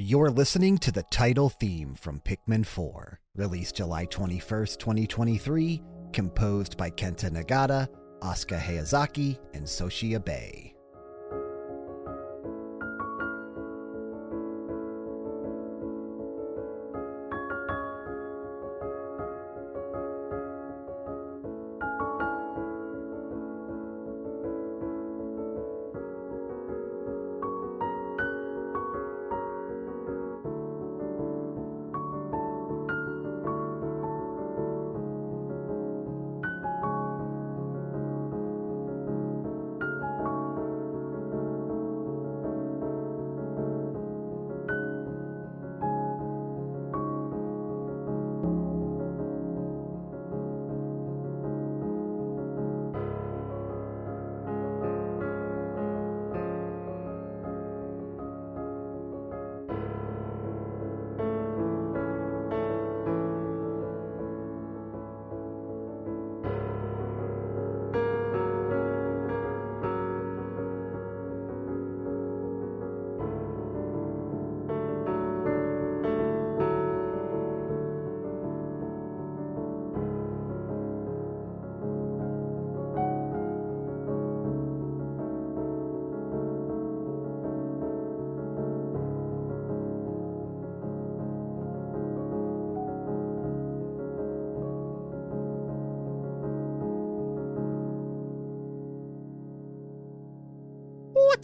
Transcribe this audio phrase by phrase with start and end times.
[0.00, 5.82] You're listening to the title theme from Pikmin 4, released July 21st, 2023,
[6.12, 7.88] composed by Kenta Nagata,
[8.20, 10.67] Asuka Hayazaki, and Soshi Abe.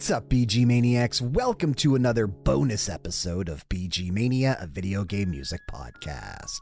[0.05, 1.19] What's up, BG Maniacs?
[1.19, 6.59] Welcome to another bonus episode of BG Mania, a video game music podcast.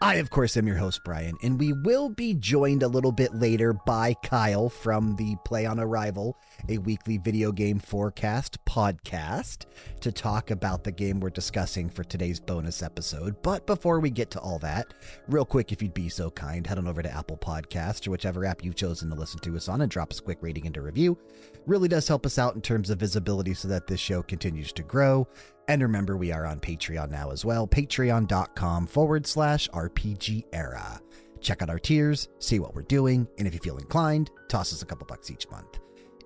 [0.00, 3.34] I, of course, am your host, Bryan, and we will be joined a little bit
[3.34, 9.64] later by Kyle from the Play on Arrival, a weekly video game forecast podcast,
[10.00, 13.34] to talk about the game we're discussing for today's bonus episode.
[13.40, 14.92] But before we get to all that,
[15.28, 18.44] real quick, if you'd be so kind, head on over to Apple Podcasts or whichever
[18.44, 20.76] app you've chosen to listen to us on and drop us a quick rating and
[20.76, 21.16] a review.
[21.64, 24.82] Really does help us out in terms of visibility so that this show continues to
[24.82, 25.26] grow.
[25.68, 27.66] And remember, we are on Patreon now as well.
[27.66, 31.00] Patreon.com forward slash RPGera.
[31.40, 34.82] Check out our tiers, see what we're doing, and if you feel inclined, toss us
[34.82, 35.78] a couple bucks each month.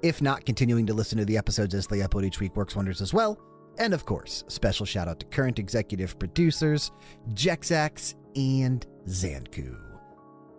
[0.02, 3.00] If not, continuing to listen to the episodes as they upload each week works wonders
[3.00, 3.38] as well.
[3.78, 6.90] And of course, special shout out to current executive producers,
[7.34, 9.76] Jexak and Xancu.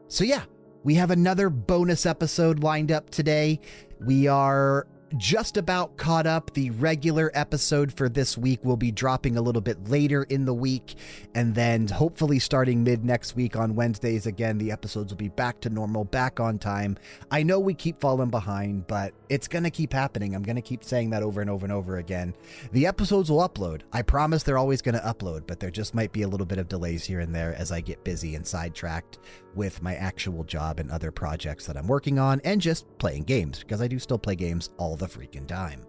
[0.08, 0.44] So, yeah,
[0.84, 3.60] we have another bonus episode lined up today.
[4.00, 6.54] We are just about caught up.
[6.54, 10.54] The regular episode for this week will be dropping a little bit later in the
[10.54, 10.96] week.
[11.36, 15.60] And then hopefully starting mid next week on Wednesdays, again, the episodes will be back
[15.62, 16.98] to normal, back on time.
[17.30, 20.36] I know we keep falling behind, but it's going to keep happening.
[20.36, 22.34] I'm going to keep saying that over and over and over again.
[22.72, 23.82] The episodes will upload.
[23.94, 26.58] I promise they're always going to upload, but there just might be a little bit
[26.58, 29.20] of delays here and there as I get busy and sidetracked
[29.56, 33.60] with my actual job and other projects that I'm working on and just playing games
[33.60, 35.82] because I do still play games all the freaking time.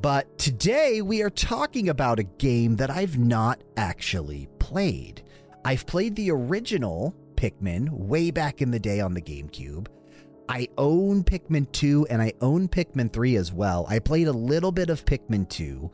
[0.00, 5.22] But today we are talking about a game that I've not actually played.
[5.64, 9.88] I've played the original Pikmin way back in the day on the GameCube.
[10.48, 13.86] I own Pikmin 2 and I own Pikmin 3 as well.
[13.88, 15.90] I played a little bit of Pikmin 2.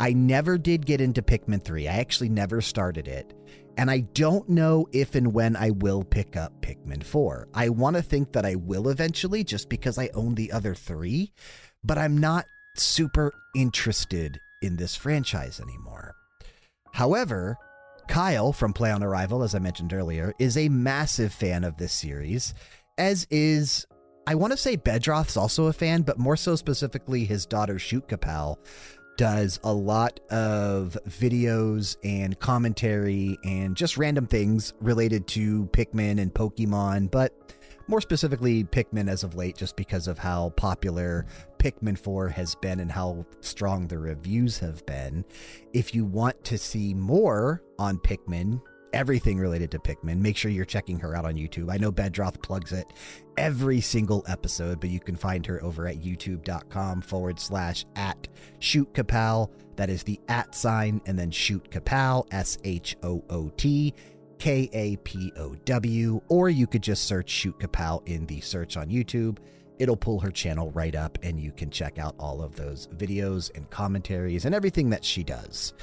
[0.00, 1.88] I never did get into Pikmin 3.
[1.88, 3.34] I actually never started it.
[3.76, 7.48] And I don't know if and when I will pick up Pikmin 4.
[7.54, 11.32] I want to think that I will eventually just because I own the other three,
[11.84, 12.46] but I'm not
[12.76, 16.14] super interested in this franchise anymore.
[16.92, 17.56] However,
[18.08, 21.92] Kyle from Play on Arrival, as I mentioned earlier, is a massive fan of this
[21.92, 22.54] series,
[22.98, 23.86] as is,
[24.26, 28.08] I want to say Bedroth's also a fan, but more so specifically his daughter Shoot
[28.08, 28.56] Kapow,
[29.16, 36.32] does a lot of videos and commentary and just random things related to Pikmin and
[36.32, 37.32] Pokemon, but
[37.90, 41.26] more specifically Pikmin as of late, just because of how popular
[41.58, 45.24] Pikmin 4 has been and how strong the reviews have been.
[45.72, 50.64] If you want to see more on Pikmin, everything related to Pikmin, make sure you're
[50.64, 51.70] checking her out on YouTube.
[51.72, 52.86] I know Bedroth plugs it
[53.36, 58.28] every single episode, but you can find her over at youtube.com forward slash at
[58.58, 59.50] shoot kapow.
[59.76, 63.94] That is the at sign and then shoot kapow, S H O O T.
[64.40, 68.76] K A P O W, or you could just search Shoot Kapow in the search
[68.76, 69.38] on YouTube.
[69.78, 73.54] It'll pull her channel right up, and you can check out all of those videos
[73.54, 75.74] and commentaries and everything that she does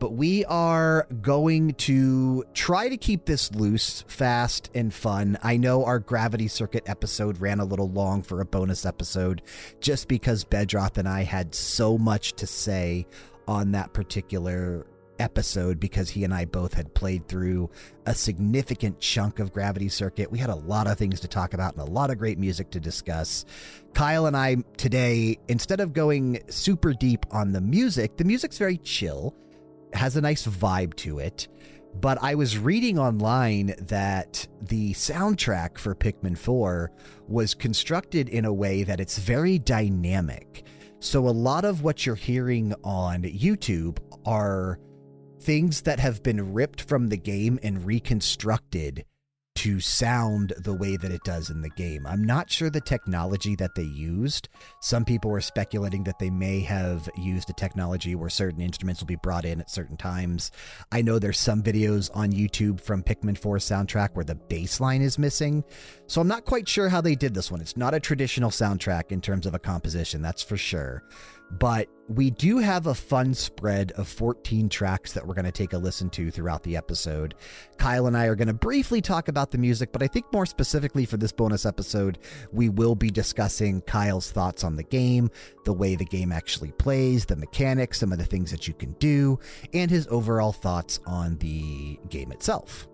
[0.00, 5.38] but we are going to try to keep this loose, fast, and fun.
[5.42, 9.42] I know our Gravity Circuit episode ran a little long for a bonus episode
[9.80, 13.06] just because Bedroth and I had so much to say
[13.46, 14.86] on that particular
[15.20, 17.70] episode because he and I both had played through
[18.06, 20.32] a significant chunk of Gravity Circuit.
[20.32, 22.70] We had a lot of things to talk about and a lot of great music
[22.70, 23.44] to discuss.
[23.94, 28.78] Kyle and I today, instead of going super deep on the music, the music's very
[28.78, 29.36] chill,
[29.92, 31.48] has a nice vibe to it.
[32.00, 36.90] But I was reading online that the soundtrack for Pikmin 4
[37.26, 40.64] was constructed in a way that it's very dynamic.
[41.00, 44.78] So a lot of what you're hearing on YouTube are
[45.40, 49.04] things that have been ripped from the game and reconstructed
[49.56, 52.06] to sound the way that it does in the game.
[52.06, 54.48] I'm not sure the technology that they used.
[54.80, 59.06] Some people were speculating that they may have used a technology where certain instruments will
[59.06, 60.50] be brought in at certain times.
[60.92, 65.02] I know there's some videos on YouTube from Pikmin 4 soundtrack where the bass line
[65.02, 65.64] is missing.
[66.06, 67.60] So I'm not quite sure how they did this one.
[67.60, 71.02] It's not a traditional soundtrack in terms of a composition, that's for sure.
[71.58, 75.72] But we do have a fun spread of 14 tracks that we're going to take
[75.72, 77.34] a listen to throughout the episode.
[77.76, 80.46] Kyle and I are going to briefly talk about the music, but I think more
[80.46, 82.18] specifically for this bonus episode,
[82.52, 85.30] we will be discussing Kyle's thoughts on the game,
[85.64, 88.92] the way the game actually plays, the mechanics, some of the things that you can
[88.94, 89.38] do,
[89.72, 92.88] and his overall thoughts on the game itself.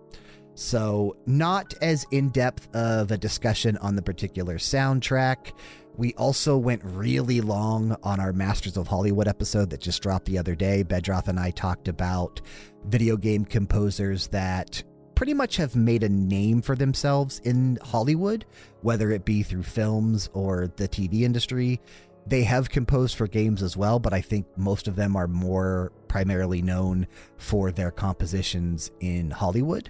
[0.57, 5.51] So, not as in depth of a discussion on the particular soundtrack.
[5.97, 10.37] We also went really long on our Masters of Hollywood episode that just dropped the
[10.37, 10.83] other day.
[10.83, 12.39] Bedroth and I talked about
[12.85, 14.83] video game composers that
[15.15, 18.45] pretty much have made a name for themselves in Hollywood,
[18.81, 21.81] whether it be through films or the TV industry.
[22.27, 25.91] They have composed for games as well, but I think most of them are more
[26.07, 27.07] primarily known
[27.37, 29.89] for their compositions in Hollywood.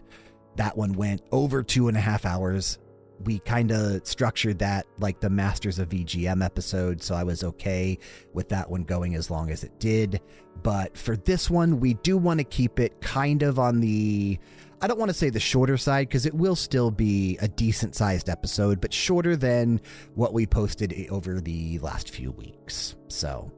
[0.56, 2.80] That one went over two and a half hours
[3.24, 7.98] we kind of structured that like the Masters of VGM episode, so I was okay
[8.34, 10.22] with that one going as long as it did.
[10.64, 14.40] But for this one, we do want to keep it kind of on the.
[14.80, 17.96] I don't want to say the shorter side because it will still be a decent
[17.96, 19.81] sized episode, but shorter than
[20.14, 22.96] what we posted over the last few weeks.
[23.08, 23.52] So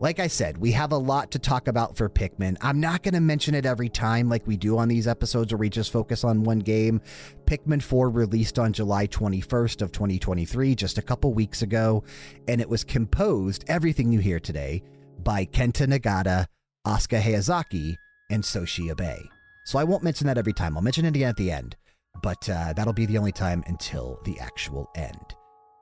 [0.00, 2.56] like I said, we have a lot to talk about for Pikmin.
[2.62, 5.58] I'm not going to mention it every time like we do on these episodes where
[5.58, 7.02] we just focus on one game.
[7.44, 12.02] Pikmin 4 released on July 21st of 2023, just a couple weeks ago,
[12.48, 14.82] and it was composed, everything you hear today,
[15.22, 16.46] by Kenta Nagata,
[16.86, 17.96] Asuka Hayazaki,
[18.30, 19.28] and Soshi Abe.
[19.66, 20.78] So I won't mention that every time.
[20.78, 21.76] I'll mention it again at the end,
[22.22, 25.34] but uh, that'll be the only time until the actual end.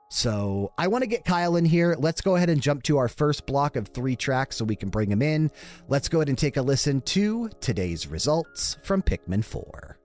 [0.09, 1.95] So I want to get Kyle in here.
[1.97, 4.89] Let's go ahead and jump to our first block of three tracks so we can
[4.89, 5.51] bring him in.
[5.87, 9.98] Let's go ahead and take a listen to today's results from Pikmin 4.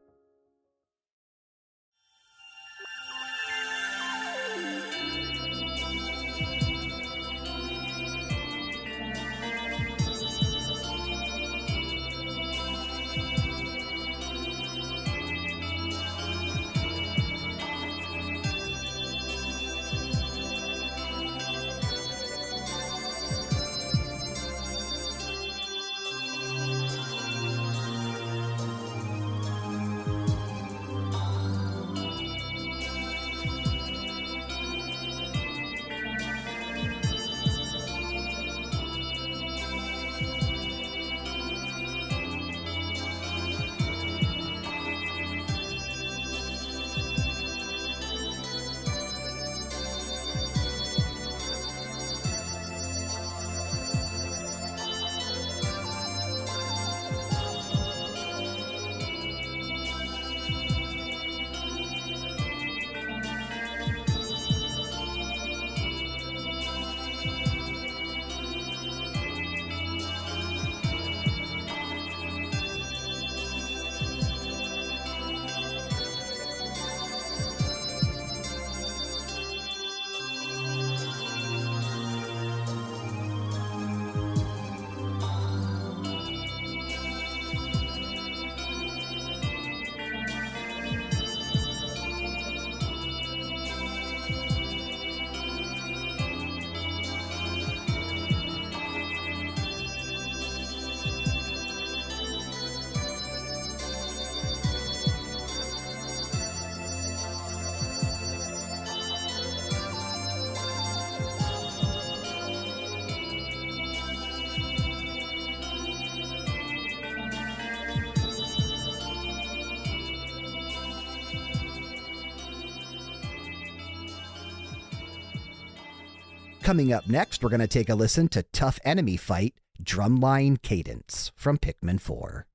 [126.65, 129.53] Coming up next, we're going to take a listen to Tough Enemy Fight
[129.83, 132.47] Drumline Cadence from Pikmin 4.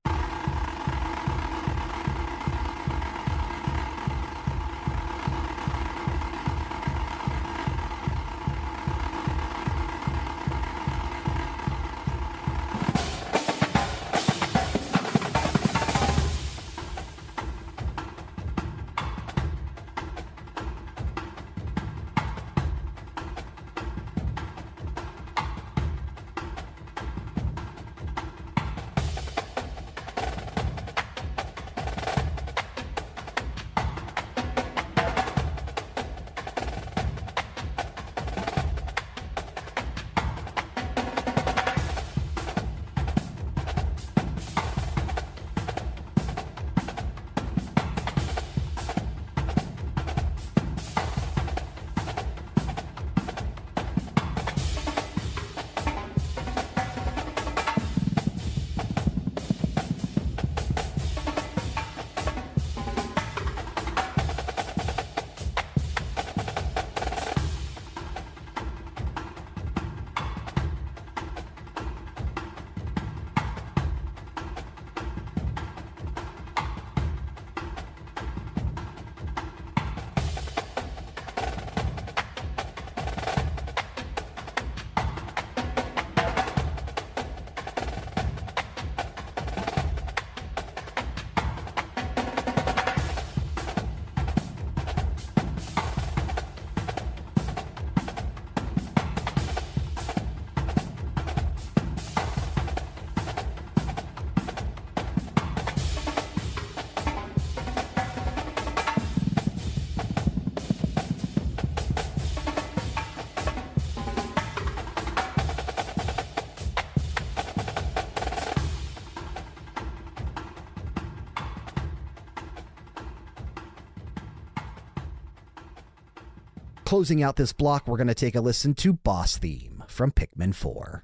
[126.90, 130.52] Closing out this block, we're going to take a listen to Boss Theme from Pikmin
[130.52, 130.99] 4.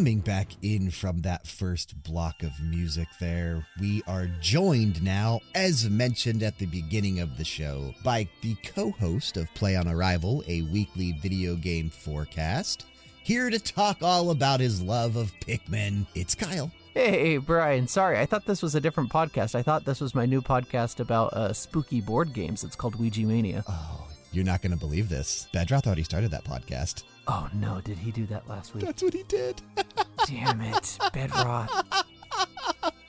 [0.00, 5.90] Coming back in from that first block of music there, we are joined now, as
[5.90, 10.42] mentioned at the beginning of the show, by the co host of Play on Arrival,
[10.48, 12.86] a weekly video game forecast.
[13.24, 16.70] Here to talk all about his love of Pikmin, it's Kyle.
[16.94, 17.86] Hey, Bryan.
[17.86, 19.54] Sorry, I thought this was a different podcast.
[19.54, 22.64] I thought this was my new podcast about uh, spooky board games.
[22.64, 23.64] It's called Ouija Mania.
[23.68, 23.99] Oh,
[24.32, 25.48] You're not going to believe this.
[25.52, 27.02] Bedroth already started that podcast.
[27.26, 28.84] Oh no, did he do that last week?
[28.84, 29.60] That's what he did.
[30.26, 32.04] damn it, Bedroth.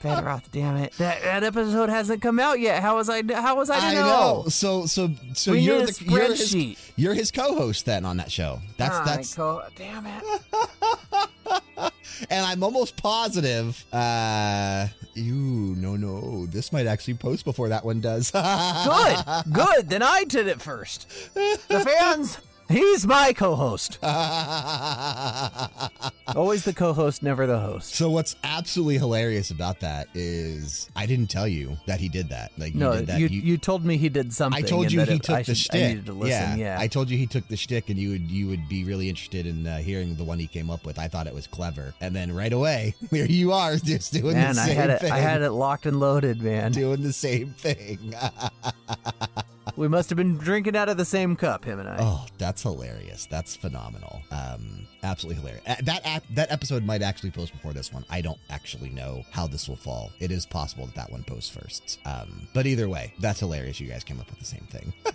[0.02, 0.92] Bedroth, damn it.
[0.94, 2.82] That that episode hasn't come out yet.
[2.82, 3.22] How was I?
[3.32, 4.02] How was I to I know?
[4.42, 4.44] know.
[4.48, 8.60] So so so We you're the you're his, you're his co-host then on that show.
[8.76, 10.22] That's that's co- damn it.
[12.30, 13.84] and I'm almost positive.
[13.92, 15.34] Uh, you
[15.78, 16.46] no no.
[16.46, 18.30] This might actually post before that one does.
[18.32, 19.88] Good, good.
[19.88, 21.08] Then I did it first.
[21.34, 22.38] The fans.
[22.68, 23.98] He's my co-host.
[26.36, 27.94] Always the co-host, never the host.
[27.94, 32.52] So what's absolutely hilarious about that is I didn't tell you that he did that.
[32.58, 33.20] Like you No, did that.
[33.20, 34.62] you, you told me he did something.
[34.62, 36.04] I told you he took I the should- I shtick.
[36.06, 36.58] to listen.
[36.58, 39.08] Yeah, I told you he took the shtick, and you would you would be really
[39.08, 40.98] interested in uh, hearing the one he came up with.
[40.98, 44.54] I thought it was clever, and then right away, there you are, just doing man,
[44.54, 45.00] the I same had it.
[45.00, 45.12] thing.
[45.12, 46.72] I had it locked and loaded, man.
[46.72, 48.14] doing the same thing.
[49.76, 51.96] We must have been drinking out of the same cup, him and I.
[52.00, 53.26] oh, that's hilarious.
[53.26, 54.20] That's phenomenal.
[54.30, 55.64] Um, absolutely hilarious.
[55.84, 58.04] That ap- that episode might actually post before this one.
[58.10, 60.10] I don't actually know how this will fall.
[60.18, 61.98] It is possible that that one posts first.
[62.04, 63.78] Um, but either way, that's hilarious.
[63.80, 64.92] You guys came up with the same thing.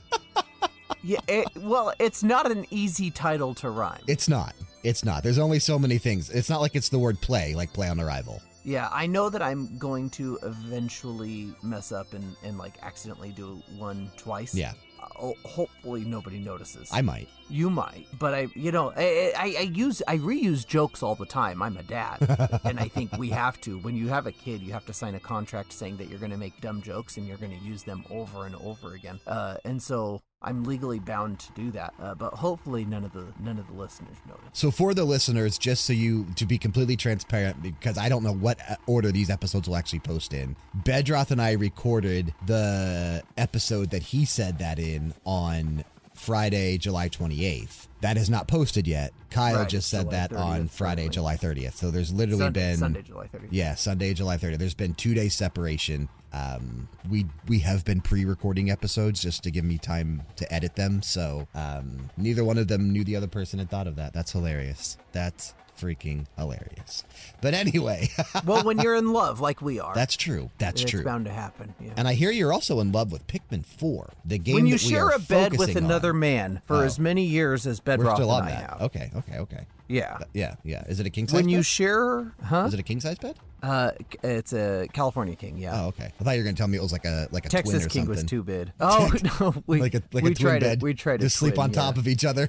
[1.04, 4.01] Yeah, it, well, it's not an easy title to rhyme.
[4.08, 4.54] It's not.
[4.84, 5.24] It's not.
[5.24, 6.30] There's only so many things.
[6.30, 8.42] It's not like it's the word play, like play on arrival.
[8.68, 13.64] Yeah, I know that I'm going to eventually mess up and, and like accidentally do
[13.78, 14.54] one twice.
[14.54, 14.74] Yeah,
[15.18, 16.90] Uh, hopefully nobody notices.
[16.92, 17.30] I might.
[17.50, 21.26] You might, but I, you know, I, I, I use, I reuse jokes all the
[21.26, 21.62] time.
[21.62, 22.18] I'm a dad,
[22.66, 23.80] and I think we have to.
[23.80, 26.34] When you have a kid, you have to sign a contract saying that you're going
[26.34, 29.22] to make dumb jokes and you're going to use them over and over again.
[29.26, 31.94] Uh, and so I'm legally bound to do that.
[32.00, 34.44] Uh, but hopefully, none of the none of the listeners notice.
[34.53, 38.34] So for the listeners, just so you to be completely transparent, because I don't know
[38.34, 40.56] what uh, order these episodes will actually post in.
[40.74, 47.87] Bedroth and I recorded the episode that he said that in on Friday, July 28th.
[48.01, 49.13] That is not posted yet.
[49.30, 51.13] Kyle Right, just said July that on Friday, probably.
[51.13, 51.74] July 30th.
[51.74, 53.48] So there's literally Sunday, been Sunday, July 30th.
[53.50, 54.58] Yeah, Sunday, July 30th.
[54.60, 56.10] There's been two days separation.
[56.34, 61.02] Um, we we have been pre-recording episodes just to give me time to edit them.
[61.02, 64.13] So um, neither one of them knew the other person had thought of that.
[64.13, 64.98] That's hilarious.
[65.13, 67.04] That's freaking hilarious.
[67.42, 68.10] But anyway,
[68.46, 70.50] well, when you're in love, like we are, that's true.
[70.58, 71.04] That's it's true.
[71.04, 71.74] bound to happen.
[71.80, 71.94] Yeah.
[71.98, 75.06] And I hear you're also in love with Pikmin 4, the game when you share
[75.08, 76.20] are a bed with another on.
[76.20, 76.82] man for Oh.
[76.82, 78.70] as many years as We're Bedrock still and on that.
[78.72, 79.66] have, Okay, okay, okay.
[79.88, 80.18] yeah.
[80.34, 80.84] Yeah, yeah.
[80.88, 81.66] Is it a king size When you bed?
[81.66, 82.66] share, huh?
[82.68, 83.36] Is it a king size bed?
[83.63, 83.90] Uh,
[84.24, 85.58] it's a California King.
[85.58, 85.82] Yeah.
[85.82, 86.13] Oh, okay.
[86.20, 87.63] I thought you were going to tell me it was like a like a twin
[87.63, 88.10] Texas or King something.
[88.10, 88.72] was too big.
[88.80, 89.10] Oh
[89.40, 90.78] no, we like a like we a twin tried bed.
[90.78, 92.00] It, we tried to sleep twin, on top yeah.
[92.02, 92.48] of each other.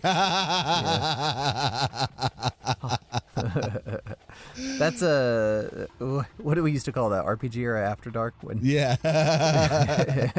[4.79, 7.25] That's a what do we used to call that?
[7.25, 8.35] RPGera After Dark?
[8.41, 8.97] When yeah.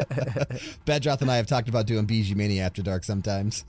[0.85, 3.65] Bedroth and I have talked about doing BG Mania after dark sometimes.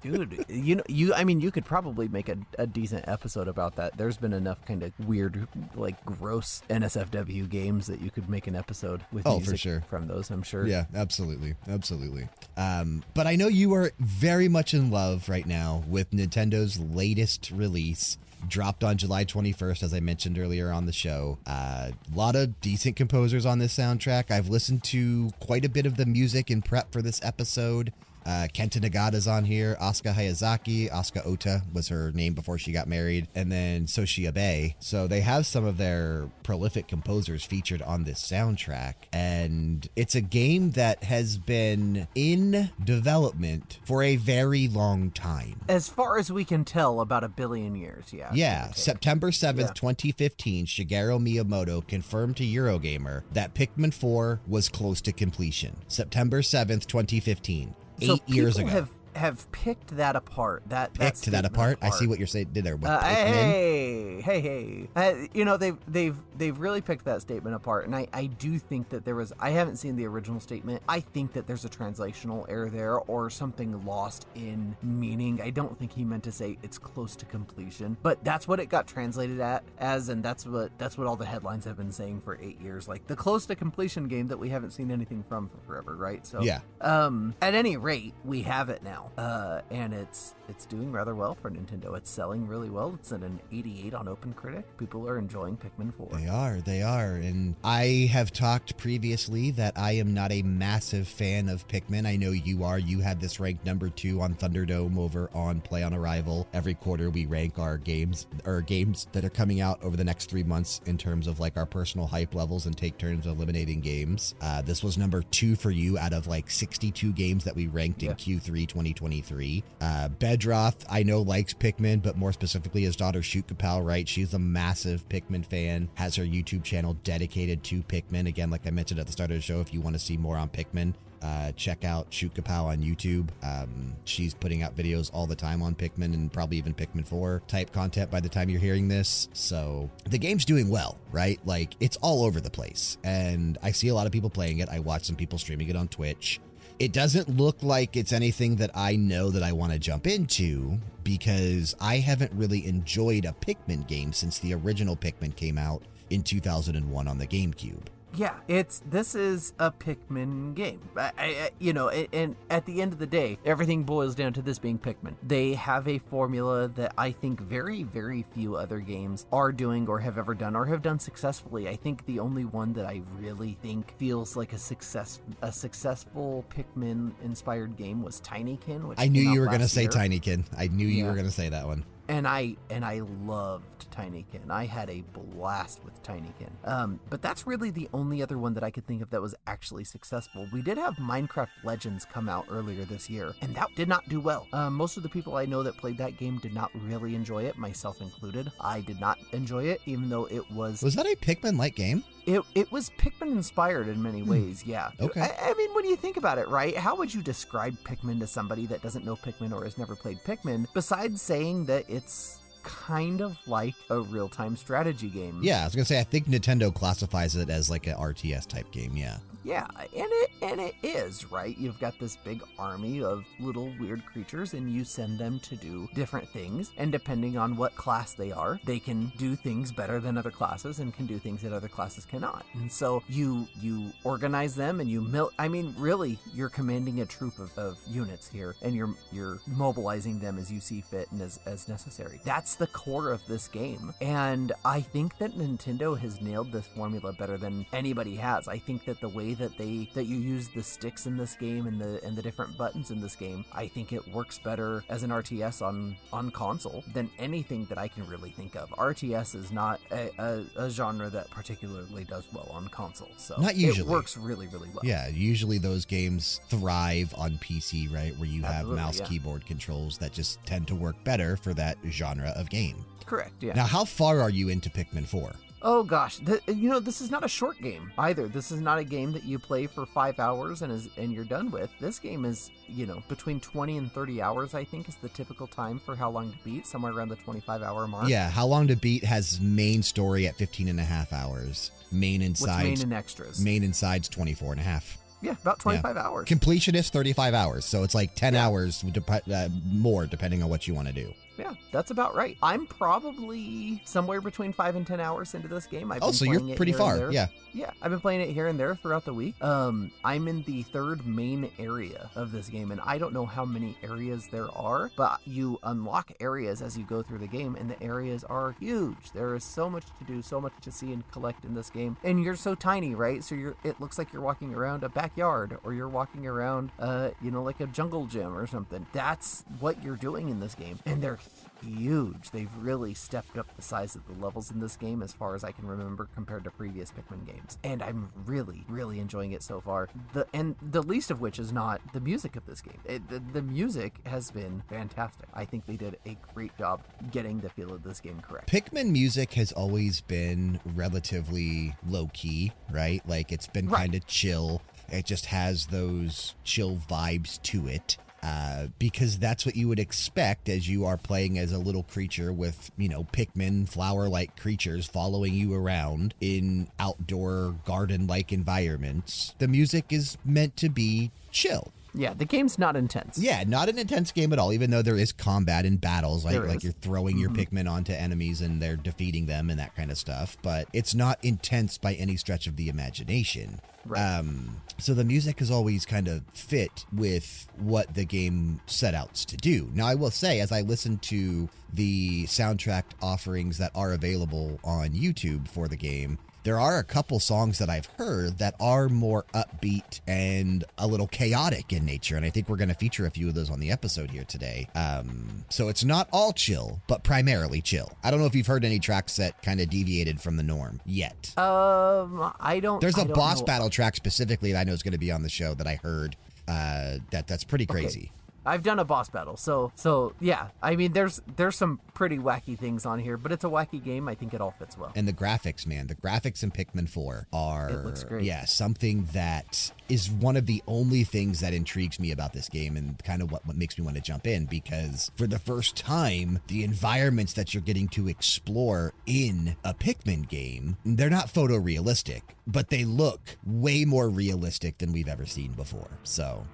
[0.00, 3.76] Dude, you know, you I mean, you could probably make a, a decent episode about
[3.76, 3.96] that.
[3.96, 8.56] There's been enough kind of weird, like gross NSFW games that you could make an
[8.56, 9.26] episode with.
[9.26, 9.82] Oh, for sure.
[9.88, 10.66] From those, I'm sure.
[10.66, 12.28] yeah, absolutely, absolutely.
[12.56, 17.50] Um, but I know you are very much in love right now with Nintendo's latest
[17.50, 18.18] release.
[18.48, 21.36] Dropped on July 21st, as I mentioned earlier on the show.
[21.44, 24.30] A lot of decent composers on this soundtrack.
[24.30, 27.92] I've listened to quite a bit of the music in prep for this episode.
[28.26, 29.76] Uh, Kenta Nagata's on here.
[29.80, 30.90] Asuka Hayazaki.
[30.90, 33.28] Asuka Ota was her name before she got married.
[33.34, 34.74] And then Soshi Abe.
[34.80, 38.94] So they have some of their prolific composers featured on this soundtrack.
[39.12, 45.60] And it's a game that has been in development for a very long time.
[45.68, 48.12] As far as we can tell, about a billion years.
[48.12, 48.30] Yeah.
[48.34, 49.72] Yeah, September 7th, Yeah.
[49.74, 55.76] 2015, Shigeru Miyamoto confirmed to Eurogamer that Pikmin 4 was close to completion.
[55.88, 57.74] September 7th, 2015.
[58.02, 58.80] So Eight years people ago.
[58.80, 58.88] have
[59.20, 60.62] have picked that apart.
[60.68, 61.78] That that picked that statement apart.
[61.82, 63.04] I see what you're saying did there Uh, Pikmin.
[63.04, 64.88] hey, hey, hey!
[64.96, 68.58] Uh, you know they've they've they've really picked that statement apart, and I I do
[68.58, 69.32] think that there was.
[69.38, 70.82] I haven't seen the original statement.
[70.88, 75.40] I think that there's a translational error there or something lost in meaning.
[75.42, 78.66] I don't think he meant to say it's close to completion, but that's what it
[78.66, 82.22] got translated at as, and that's what that's what all the headlines have been saying
[82.24, 82.88] for eight years.
[82.88, 86.26] Like the close to completion game that we haven't seen anything from for forever, right?
[86.26, 86.60] So Yeah.
[86.80, 89.09] um, at any rate, we have it now.
[89.18, 91.96] Uh, and it's it's doing rather well for Nintendo.
[91.96, 92.94] It's selling really well.
[92.98, 94.64] It's at an 88 on OpenCritic.
[94.78, 96.08] People are enjoying Pikmin 4.
[96.18, 97.14] They are, they are.
[97.14, 102.04] And I have talked previously that I am not a massive fan of Pikmin.
[102.04, 102.80] I know you are.
[102.80, 106.48] You had this ranked number two on Thunderdome over on Play on Arrival.
[106.52, 110.28] Every quarter we rank our games or games that are coming out over the next
[110.30, 114.34] three months in terms of like our personal hype levels and take turns eliminating games.
[114.40, 118.02] Uh, this was number two for you out of like 62 games that we ranked
[118.02, 118.10] Yeah.
[118.10, 119.64] in Q3 2023.
[119.80, 124.08] Uh, Bedroth, I know, likes Pikmin, but more specifically, his daughter Shoot Kapow, right?
[124.08, 128.26] She's a massive Pikmin fan, has her YouTube channel dedicated to Pikmin.
[128.28, 130.16] Again, like I mentioned at the start of the show, if you want to see
[130.16, 133.28] more on Pikmin, uh, check out Shoot Kapow on YouTube.
[133.42, 137.42] Um, she's putting out videos all the time on Pikmin and probably even Pikmin 4
[137.46, 139.28] type content by the time you're hearing this.
[139.32, 141.38] So the game's doing well, right?
[141.44, 142.96] Like it's all over the place.
[143.04, 144.68] And I see a lot of people playing it.
[144.68, 146.40] I watch some people streaming it on Twitch.
[146.80, 150.78] It doesn't look like it's anything that I know that I want to jump into
[151.04, 156.22] because I haven't really enjoyed a Pikmin game since the original Pikmin came out in
[156.22, 157.82] 2001 on the GameCube.
[158.16, 160.80] Yeah, it's this is a Pikmin game.
[160.96, 164.32] I, I, you know, and, and at the end of the day, everything boils down
[164.32, 165.14] to this being Pikmin.
[165.22, 170.00] They have a formula that I think very, very few other games are doing or
[170.00, 171.68] have ever done or have done successfully.
[171.68, 176.44] I think the only one that I really think feels like a success, a successful
[176.50, 178.88] Pikmin-inspired game was Tinykin.
[178.88, 179.86] Which I knew you were going to say.
[179.86, 180.44] Tinykin.
[180.56, 181.10] I knew you Yeah.
[181.10, 181.84] were going to say that one.
[182.08, 184.50] and I and I loved Tinykin.
[184.50, 186.50] I had a blast with Tinykin.
[186.64, 189.34] Um, but that's really the only other one that I could think of that was
[189.46, 190.46] actually successful.
[190.52, 194.20] We did have Minecraft Legends come out earlier this year, and that did not do
[194.20, 194.46] well.
[194.52, 197.44] Um, most of the people I know that played that game did not really enjoy
[197.44, 198.50] it, myself included.
[198.60, 202.04] I did not enjoy it, even though it was Was that a Pikmin like game?
[202.26, 204.90] it, it was Pikmin inspired in many ways, yeah.
[204.98, 205.04] Hmm.
[205.06, 205.20] Okay.
[205.20, 206.76] I, I mean, when you think about it, right?
[206.76, 210.18] How would you describe Pikmin to somebody that doesn't know Pikmin or has never played
[210.24, 215.40] Pikmin, besides saying that it's kind of like a real time strategy game?
[215.42, 218.46] Yeah, I was going to say, I think Nintendo classifies it as like an RTS
[218.46, 218.96] type game.
[218.96, 219.18] Yeah.
[219.42, 221.56] Yeah, and it and it is, right?
[221.56, 225.88] You've got this big army of little weird creatures and you send them to do
[225.94, 230.18] different things, and depending on what class they are, they can do things better than
[230.18, 232.44] other classes and can do things that other classes cannot.
[232.54, 237.06] And so you you organize them and you mil I mean, really, you're commanding a
[237.06, 241.22] troop of, of units here and you're you're mobilizing them as you see fit and
[241.22, 242.20] as, as necessary.
[242.24, 243.92] That's the core of this game.
[244.00, 248.48] And I think that Nintendo has nailed this formula better than anybody has.
[248.48, 251.66] I think that the way that they that you use the sticks in this game
[251.66, 255.02] and the and the different buttons in this game, I think it works better as
[255.02, 258.70] an RTS on on console than anything that I can really think of.
[258.70, 263.08] RTS is not a, a, a genre that particularly does well on console.
[263.16, 263.86] So Not usually.
[263.86, 264.82] it works really, really well.
[264.82, 268.16] Yeah, usually those games thrive on PC, right?
[268.18, 269.06] Where you have mouse yeah.
[269.06, 272.84] keyboard controls that just tend to work better for that genre of game.
[273.06, 273.42] Correct.
[273.42, 273.54] Yeah.
[273.54, 275.32] Now, how far are you into Pikmin 4?
[275.62, 278.28] Oh gosh, the, you know this is not a short game either.
[278.28, 281.22] This is not a game that you play for five hours and is and you're
[281.26, 281.68] done with.
[281.78, 284.54] This game is you know between twenty and thirty hours.
[284.54, 287.60] I think is the typical time for how long to beat, somewhere around the twenty-five
[287.60, 288.08] hour mark.
[288.08, 291.70] Yeah, How Long to Beat has main story at 15 and a half hours.
[291.92, 293.44] Main and sides, main and extras?
[293.44, 294.96] main and sides 24 and a half.
[295.20, 296.26] yeah, about twenty-five hours.
[296.26, 297.66] Completionist 35 hours.
[297.66, 298.46] So it's like 10 Yeah.
[298.46, 301.12] hours dep- uh, more depending on what you want to do.
[301.40, 302.36] Yeah, that's about right.
[302.42, 305.90] I'm probably somewhere between five and ten hours into this game.
[305.90, 306.96] I've Oh, been so you're pretty far.
[306.96, 307.10] there.
[307.10, 307.26] Yeah.
[307.52, 309.34] Yeah, I've been playing it here and there throughout the week.
[309.42, 313.44] Um, I'm in the third main area of this game, and I don't know how
[313.44, 317.68] many areas there are, but you unlock areas as you go through the game, and
[317.68, 319.10] the areas are huge.
[319.14, 321.96] There is so much to do, so much to see and collect in this game,
[322.04, 323.24] and you're so tiny, right?
[323.24, 327.10] So you're it looks like you're walking around a backyard, or you're walking around, uh,
[327.20, 328.86] you know, like a jungle gym or something.
[328.92, 331.18] That's what you're doing in this game, and they're
[331.62, 332.30] huge.
[332.30, 335.44] They've really stepped up the size of the levels in this game as far as
[335.44, 337.58] I can remember compared to previous Pikmin games.
[337.64, 339.88] And I'm really, really enjoying it so far.
[340.12, 342.78] The and the least of which is not the music of this game.
[342.84, 345.28] It, the, the music has been fantastic.
[345.34, 348.48] I think they did a great job getting the feel of this game correct.
[348.50, 353.02] Pikmin music has always been relatively low key, right?
[353.08, 353.80] Like it's been Right.
[353.80, 354.62] kind of chill.
[354.88, 357.96] It just has those chill vibes to it.
[358.22, 362.32] Uh, because that's what you would expect as you are playing as a little creature
[362.32, 369.34] with, you know, Pikmin flower like creatures following you around in outdoor garden like environments.
[369.38, 371.72] The music is meant to be chill.
[371.94, 373.18] Yeah, the game's not intense.
[373.18, 376.44] Yeah, not an intense game at all, even though there is combat and battles, like
[376.46, 379.98] like you're throwing your Pikmin onto enemies and they're defeating them and that kind of
[379.98, 380.36] stuff.
[380.42, 383.60] But it's not intense by any stretch of the imagination.
[383.86, 384.00] Right.
[384.00, 389.14] Um, so the music has always kind of fit with what the game set out
[389.14, 389.70] to do.
[389.74, 394.90] Now, I will say, as I listen to the soundtrack offerings that are available on
[394.90, 399.24] YouTube for the game, there are a couple songs that I've heard that are more
[399.34, 402.16] upbeat and a little chaotic in nature.
[402.16, 404.24] And I think we're going to feature a few of those on the episode here
[404.24, 404.68] today.
[404.74, 407.92] Um, so it's not all chill, but primarily chill.
[408.02, 410.80] I don't know if you've heard any tracks that kind of deviated from the norm
[410.86, 411.32] yet.
[411.38, 412.80] Um, I don't.
[412.80, 415.22] There's a a boss battle track specifically that I know is going to be on
[415.22, 416.16] the show that I heard.
[416.48, 418.10] Uh, that that's pretty crazy.
[418.44, 420.48] I've done a boss battle, so so yeah.
[420.62, 424.08] I mean, there's there's some pretty wacky things on here, but it's a wacky game.
[424.08, 424.92] I think it all fits well.
[424.96, 428.24] And the graphics, man, the graphics in Pikmin 4 are It looks great.
[428.24, 432.76] yeah, something that is one of the only things that intrigues me about this game
[432.76, 435.76] and kind of what, what makes me want to jump in because for the first
[435.76, 442.22] time, the environments that you're getting to explore in a Pikmin game, they're not photorealistic,
[442.46, 445.98] but they look way more realistic than we've ever seen before.
[446.04, 446.46] So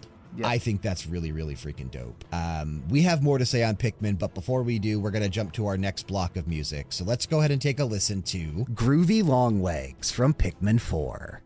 [0.45, 2.25] I think that's really, really freaking dope.
[2.33, 5.29] Um, we have more to say on Pikmin, but before we do, we're going to
[5.29, 6.87] jump to our next block of music.
[6.91, 11.43] So let's go ahead and take a listen to Groovy Long Legs from Pikmin 4.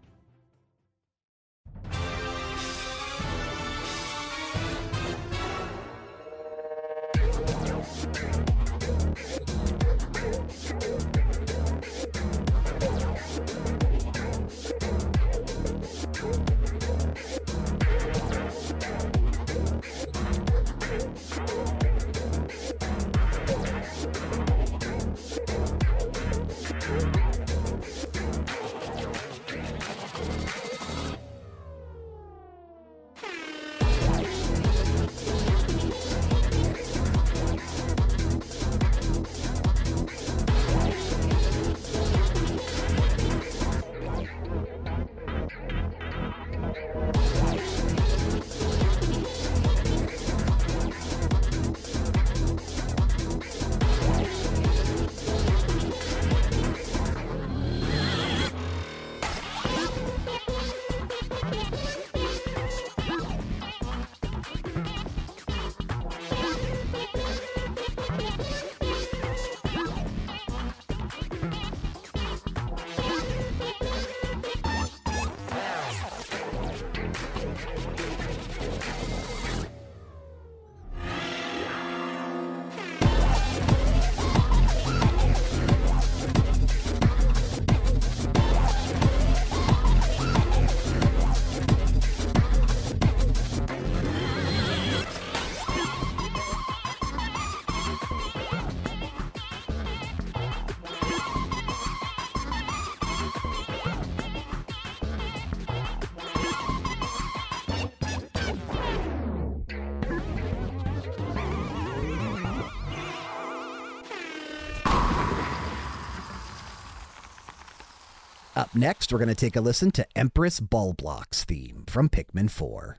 [118.81, 122.97] Next, we're going to take a listen to Empress Bulblax theme from Pikmin 4.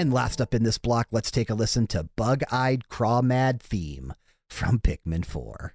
[0.00, 4.14] And last up in this block, let's take a listen to Bug Eyed Crawmad Theme
[4.48, 5.74] from Pikmin 4.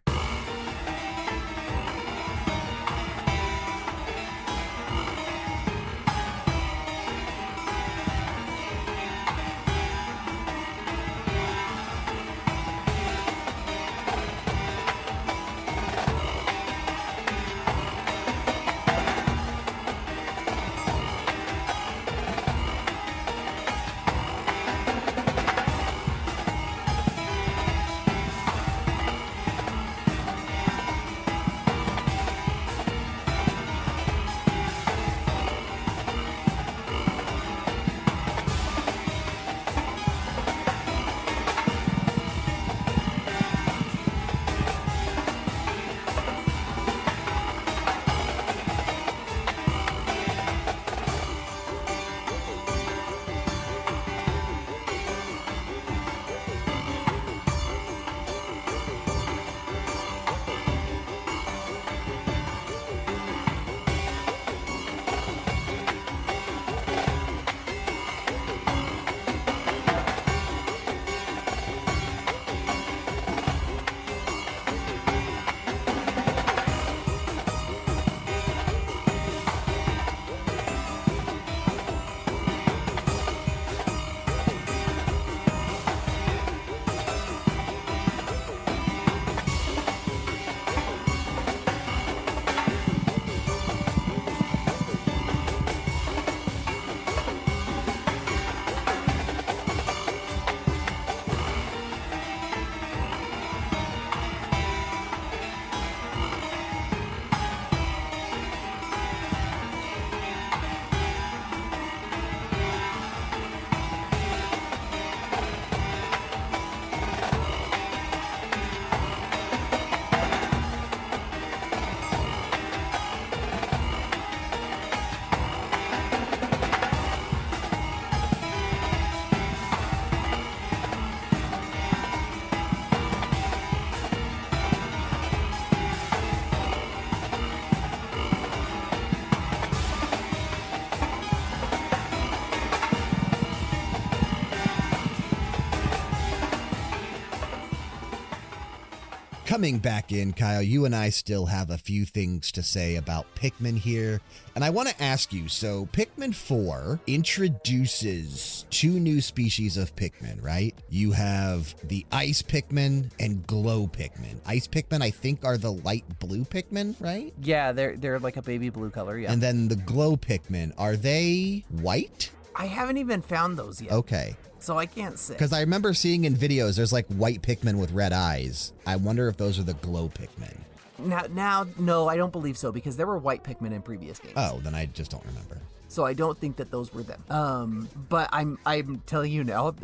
[149.65, 153.25] Coming back in, Kyle, you and I still have a few things to say about
[153.33, 154.21] Pikmin here.
[154.53, 160.43] And I want to ask you so, Pikmin 4 introduces two new species of Pikmin,
[160.43, 160.75] right?
[160.91, 164.35] You have the Ice Pikmin and Glow Pikmin.
[164.45, 167.33] Ice Pikmin, I think, are the light blue Pikmin, right?
[167.41, 169.17] Yeah, they're they're like a baby blue color.
[169.17, 169.31] Yeah.
[169.31, 172.29] And then the Glow Pikmin, are they white?
[172.55, 173.91] I haven't even found those yet.
[173.91, 174.35] Okay.
[174.59, 175.33] So I can't say.
[175.33, 178.73] Because I remember seeing in videos there's like white Pikmin with red eyes.
[178.87, 180.57] I wonder if those are the glow Pikmin.
[180.97, 184.33] Now, now, no, I don't believe so because there were white Pikmin in previous games.
[184.37, 185.61] Oh, then I just don't remember.
[185.87, 187.23] So I don't think that those were them.
[187.29, 189.75] Um, but I'm I'm telling you now,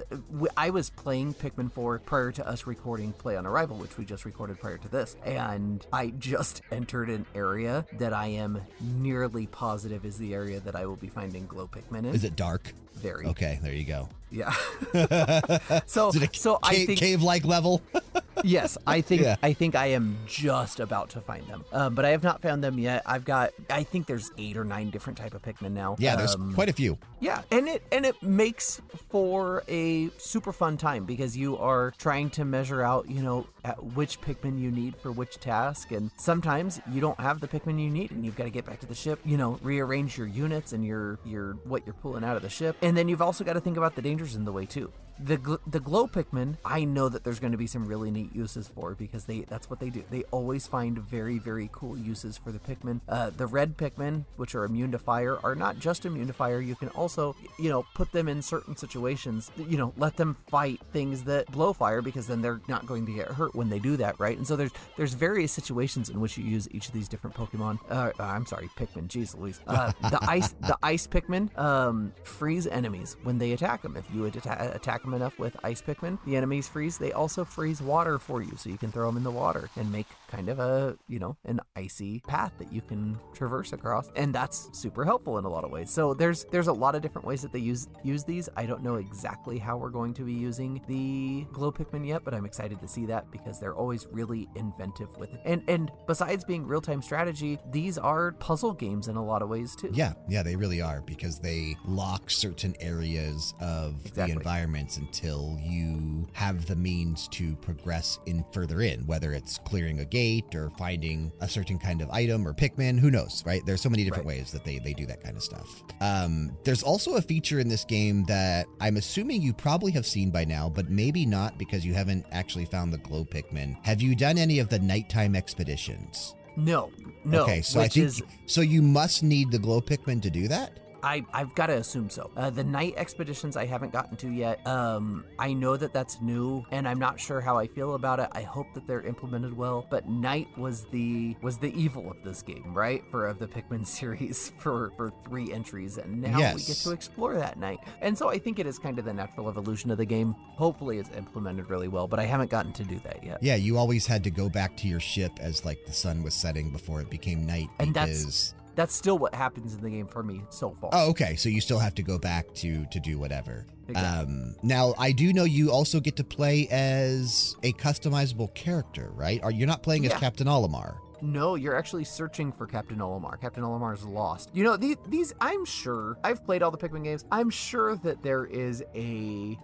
[0.58, 4.26] I was playing Pikmin 4 prior to us recording Play on Arrival, which we just
[4.26, 10.06] recorded prior to this, and I just entered an area that I am nearly positive
[10.06, 12.06] is the area that I will be finding glow Pikmin in.
[12.08, 12.74] Is it dark?
[12.96, 13.26] Very.
[13.28, 14.10] Okay, there you go.
[14.32, 14.52] Yeah.
[15.86, 17.82] so so I think cave like level.
[18.44, 19.36] yes, I think yeah.
[19.44, 22.64] I think I am just about to find them, uh, but I have not found
[22.64, 23.04] them yet.
[23.06, 25.96] I've got I think there's eight or nine different type of Pikmin now.
[26.00, 26.98] Yeah, there's um, quite a few.
[27.20, 32.30] Yeah, and it and it makes for a super fun time because you are trying
[32.32, 33.48] to measure out you know
[33.96, 37.90] which Pikmin you need for which task, and sometimes you don't have the Pikmin you
[37.90, 39.20] need, and you've got to get back to the ship.
[39.26, 42.76] You know, rearrange your units and your your what you're pulling out of the ship,
[42.82, 44.92] and then you've also got to think about the danger in the way too.
[45.24, 48.68] The the glow Pikmin, I know that there's going to be some really neat uses
[48.68, 50.04] for because they that's what they do.
[50.10, 53.02] They always find very very cool uses for the Pikmin.
[53.08, 56.60] Uh, the red Pikmin, which are immune to fire, are not just immune to fire.
[56.60, 59.52] You can also you know put them in certain situations.
[59.58, 63.14] You know, let them fight things that blow fire because then they're not going to
[63.14, 64.38] get hurt when they do that, right?
[64.38, 67.80] And so there's there's various situations in which you use each of these different Pokemon.
[67.90, 69.08] Uh, I'm sorry, Pikmin.
[69.08, 69.60] Jeez Louise.
[69.68, 73.96] Uh, the ice the ice Pikmin um, freeze enemies when they attack them.
[73.96, 76.98] If you attack, attack them them enough with ice Pikmin, the enemies freeze.
[76.98, 79.92] They also freeze water for you, so you can throw them in the water and
[79.92, 84.10] make kind of a, you know, an icy path that you can traverse across.
[84.16, 85.92] And that's super helpful in a lot of ways.
[85.92, 88.50] So there's there's a lot of different ways that they use use these.
[88.56, 92.34] I don't know exactly how we're going to be using the glow Pikmin yet, but
[92.34, 95.42] I'm excited to see that because they're always really inventive with it.
[95.46, 99.76] And and besides being real-time strategy, these are puzzle games in a lot of ways
[99.76, 99.90] too.
[99.94, 104.34] Yeah, yeah, they really are because they lock certain areas of Exactly.
[104.34, 110.00] the environments until you have the means to progress in further in, whether it's clearing
[110.00, 113.62] a gate or finding a certain kind of item or Pikmin, who knows, right?
[113.66, 114.38] There's so many different Right.
[114.38, 115.84] ways that they, they do that kind of stuff.
[116.00, 120.30] Um, there's also a feature in this game that I'm assuming you probably have seen
[120.30, 123.76] by now, but maybe not because you haven't actually found the glow Pikmin.
[123.84, 126.36] Have you done any of the nighttime expeditions?
[126.58, 126.92] No,
[127.26, 127.44] no.
[127.44, 128.60] okay, so I think is so.
[128.62, 130.80] You must need the glow Pikmin to do that.
[131.04, 132.30] I, I've got to assume so.
[132.36, 134.66] Uh, the night expeditions I haven't gotten to yet.
[134.68, 138.30] Um, I know that that's new, and I'm not sure how I feel about it.
[138.32, 139.86] I hope that they're implemented well.
[139.90, 143.04] But night was the was the evil of this game, right?
[143.12, 147.36] For of the Pikmin series for for three entries, and now we get to explore
[147.36, 147.80] that night.
[148.02, 150.36] And so I think it is kind of the natural evolution of the game.
[150.56, 153.42] Hopefully, it's implemented really well, but I haven't gotten to do that yet.
[153.42, 156.34] Yeah, you always had to go back to your ship as like the sun was
[156.34, 160.08] setting before it became night And that's- because That's still what happens in the game
[160.08, 160.90] for me so far.
[160.94, 161.36] Oh, okay.
[161.36, 163.66] So you still have to go back to to do whatever.
[163.88, 164.34] Exactly.
[164.34, 169.42] Um now I do know you also get to play as a customizable character, right?
[169.44, 170.20] Are you're not playing as Yeah.
[170.20, 170.96] Captain Olimar.
[171.24, 173.40] No, you're actually searching for Captain Olimar.
[173.40, 174.50] Captain Olimar is lost.
[174.54, 177.26] You know, these, these I'm sure, I've played all the Pikmin games.
[177.32, 179.56] I'm sure that there is a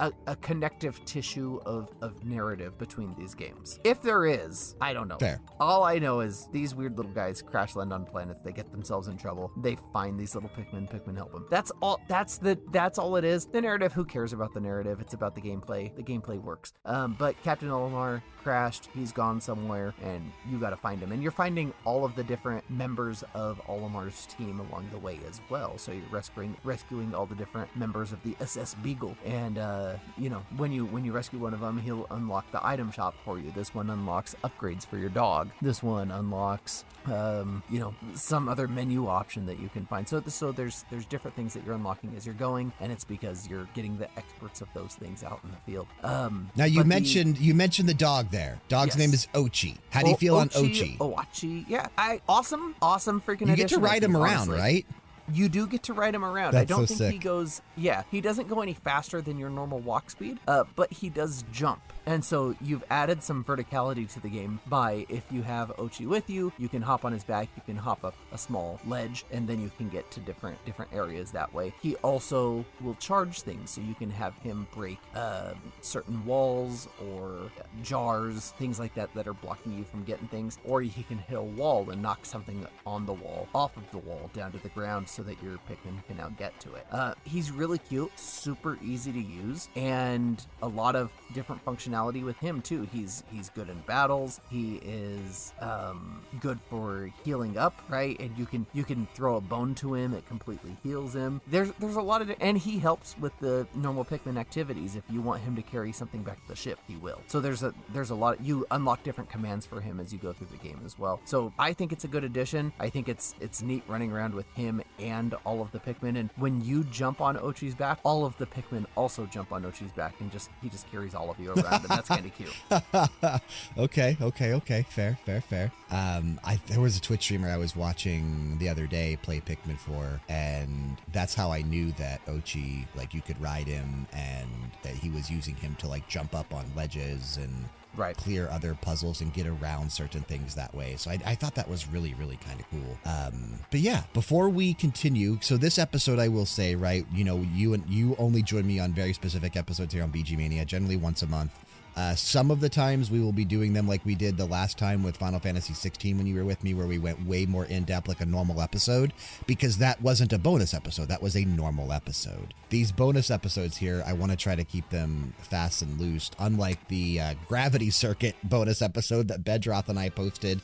[0.00, 3.78] a, a connective tissue of, of narrative between these games.
[3.84, 5.18] If there is, I don't know.
[5.18, 5.40] Fair.
[5.60, 8.40] All I know is these weird little guys crash land on planets.
[8.44, 9.52] They get themselves in trouble.
[9.56, 10.90] They find these little Pikmin.
[10.90, 11.46] Pikmin help them.
[11.50, 12.00] That's all.
[12.08, 12.58] That's the.
[12.72, 13.46] That's all it is.
[13.46, 13.92] The narrative.
[13.92, 15.00] Who cares about the narrative?
[15.00, 15.94] It's about the gameplay.
[15.94, 16.72] The gameplay works.
[16.84, 18.88] Um, but Captain Olimar crashed.
[18.94, 21.12] He's gone somewhere, and you got to find him.
[21.12, 25.40] And you're finding all of the different members of Olimar's team along the way as
[25.48, 25.78] well.
[25.78, 29.16] So you're rescuing rescuing all the different members of the SS Beagle.
[29.24, 29.83] And uh,
[30.18, 33.14] you know, when you when you rescue one of them, he'll unlock the item shop
[33.24, 33.50] for you.
[33.52, 35.50] This one unlocks upgrades for your dog.
[35.62, 40.08] This one unlocks um, you know, some other menu option that you can find.
[40.08, 43.46] So so there's there's different things that you're unlocking as you're going, and it's because
[43.48, 45.86] you're getting the experts of those things out in the field.
[46.02, 48.58] Um, Now you but the- mentioned you mentioned the dog there.
[48.68, 48.98] Dog's Yes.
[48.98, 49.76] name is Ochi.
[49.90, 50.96] How do you O- feel on Ochi?
[50.98, 53.48] Ochi, yeah, I awesome, awesome freaking.
[53.48, 54.58] you get to ride him around, honestly.
[54.58, 54.86] right?
[55.32, 56.54] You do get to ride him around.
[56.54, 57.12] I don't so think sick.
[57.12, 57.62] he goes.
[57.76, 61.44] Yeah, he doesn't go any faster than your normal walk speed, uh, but he does
[61.50, 61.80] jump.
[62.06, 66.28] And so you've added some verticality to the game by if you have Ochi with
[66.28, 69.48] you, you can hop on his back, you can hop up a small ledge, and
[69.48, 71.72] then you can get to different different areas that way.
[71.80, 77.50] He also will charge things, so you can have him break uh, certain walls or
[77.82, 81.38] jars, things like that that are blocking you from getting things, or he can hit
[81.38, 84.68] a wall and knock something on the wall off of the wall down to the
[84.70, 86.86] ground so that your Pikmin can now get to it.
[86.92, 92.36] Uh, he's really cute, super easy to use, and a lot of different functionality with
[92.38, 92.88] him too.
[92.92, 94.40] He's he's good in battles.
[94.50, 98.18] He is um, good for healing up, right?
[98.20, 101.40] And you can you can throw a bone to him; it completely heals him.
[101.46, 104.96] There's there's a lot of, and he helps with the normal Pikmin activities.
[104.96, 107.20] If you want him to carry something back to the ship, he will.
[107.28, 108.40] So there's a there's a lot.
[108.40, 111.20] You unlock different commands for him as you go through the game as well.
[111.24, 112.72] So I think it's a good addition.
[112.80, 116.18] I think it's it's neat running around with him and all of the Pikmin.
[116.18, 119.92] And when you jump on Ochi's back, all of the Pikmin also jump on Ochi's
[119.92, 123.50] back, and just he just carries all of you around, and that's kind of cute.
[123.78, 124.86] okay, okay, okay.
[124.88, 125.72] Fair, fair, fair.
[125.90, 129.78] Um, I there was a Twitch streamer I was watching the other day play Pikmin
[129.78, 134.48] 4, and that's how I knew that Ochi, like, you could ride him, and
[134.82, 138.16] that he was using him to like jump up on ledges and Right.
[138.16, 140.96] clear other puzzles and get around certain things that way.
[140.96, 142.98] So I, I thought that was really, really kind of cool.
[143.06, 147.46] Um, but yeah, before we continue, so this episode, I will say, right, you know,
[147.54, 150.96] you and you only join me on very specific episodes here on BG Mania, generally
[150.96, 151.52] once a month.
[151.96, 154.76] Uh, some of the times we will be doing them like we did the last
[154.76, 157.66] time with Final Fantasy 16 when you were with me, where we went way more
[157.66, 159.12] in depth, like a normal episode,
[159.46, 161.08] because that wasn't a bonus episode.
[161.08, 162.52] That was a normal episode.
[162.70, 166.88] These bonus episodes here, I want to try to keep them fast and loose, unlike
[166.88, 170.60] the uh, Gravity Circuit bonus episode that Bedroth and I posted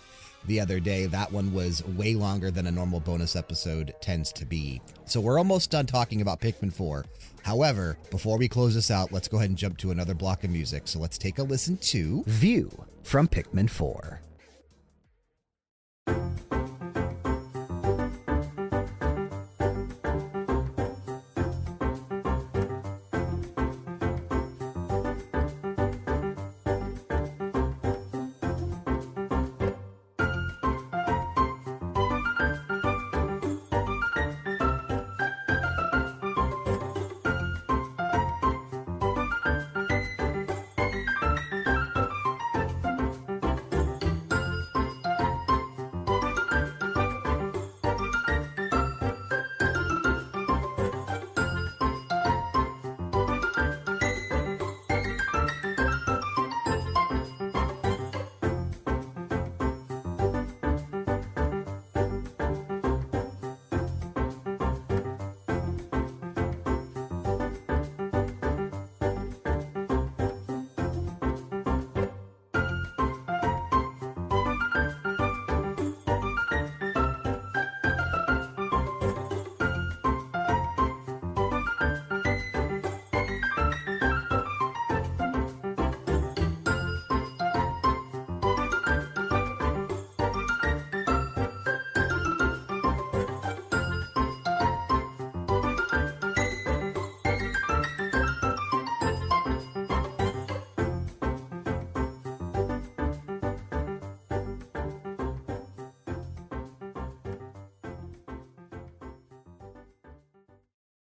[0.47, 1.07] the other day.
[1.07, 4.81] That one was way longer than a normal bonus episode tends to be.
[5.05, 7.05] So we're almost done talking about Pikmin 4.
[7.43, 10.51] However, before we close this out, let's go ahead and jump to another block of
[10.51, 10.89] music.
[10.89, 14.21] So let's take a listen to View from Pikmin 4.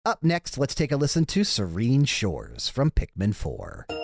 [0.06, 3.95] Up next, let's take a listen to Serene Shores from Pikmin 4.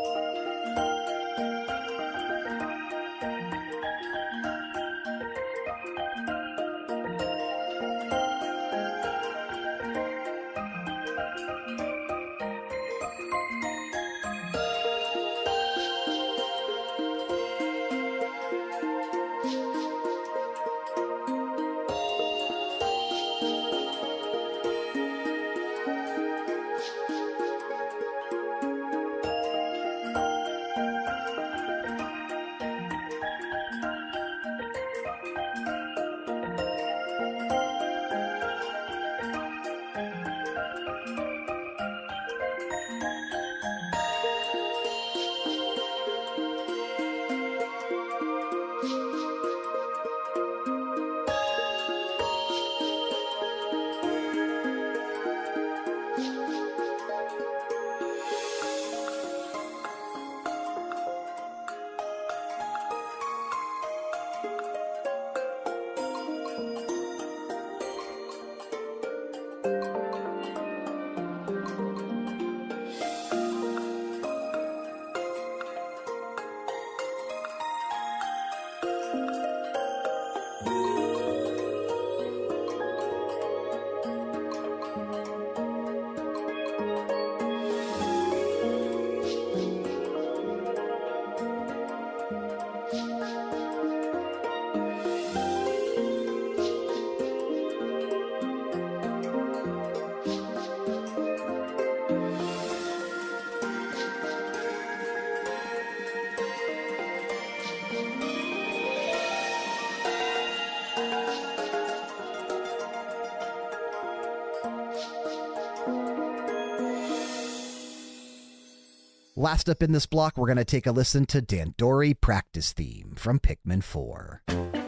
[119.43, 123.15] Last up in this block, we're going to take a listen to Dandori Practice Theme
[123.17, 124.82] from Pikmin 4.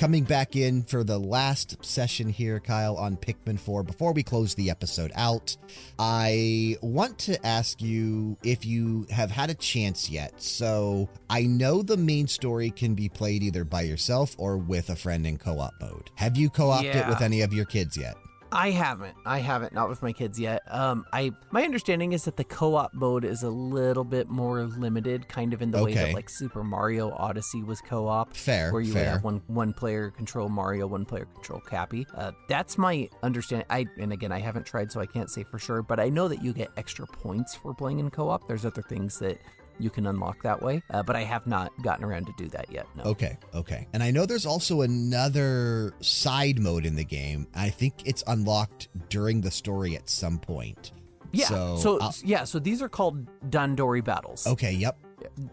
[0.00, 3.82] Coming back in for the last session here, Kyle, on Pikmin 4.
[3.82, 5.54] Before we close the episode out,
[5.98, 10.40] I want to ask you if you have had a chance yet.
[10.40, 14.96] So I know the main story can be played either by yourself or with a
[14.96, 16.10] friend in co op mode.
[16.14, 18.16] Have you co opted it with any of your kids yet?
[18.52, 19.16] I haven't.
[19.24, 19.72] I haven't.
[19.72, 20.62] Not with my kids yet.
[20.68, 25.28] Um, I my understanding is that the co-op mode is a little bit more limited,
[25.28, 28.34] kind of in the way that like Super Mario Odyssey was co-op.
[28.34, 32.06] Fair, where you would have one one player control Mario, one player control Cappy.
[32.14, 33.66] Uh, that's my understanding.
[33.70, 35.82] I and again, I haven't tried, so I can't say for sure.
[35.82, 38.48] But I know that you get extra points for playing in co-op.
[38.48, 39.38] There's other things that
[39.80, 42.70] you can unlock that way, uh, but I have not gotten around to do that
[42.70, 42.86] yet.
[42.96, 43.04] No.
[43.04, 43.86] Okay, okay.
[43.92, 47.46] And I know there's also another side mode in the game.
[47.54, 50.92] I think it's unlocked during the story at some point.
[51.32, 51.46] Yeah.
[51.46, 52.44] So, So, I'll- yeah.
[52.44, 54.46] So these are called Dandori battles.
[54.46, 54.98] Okay, yep.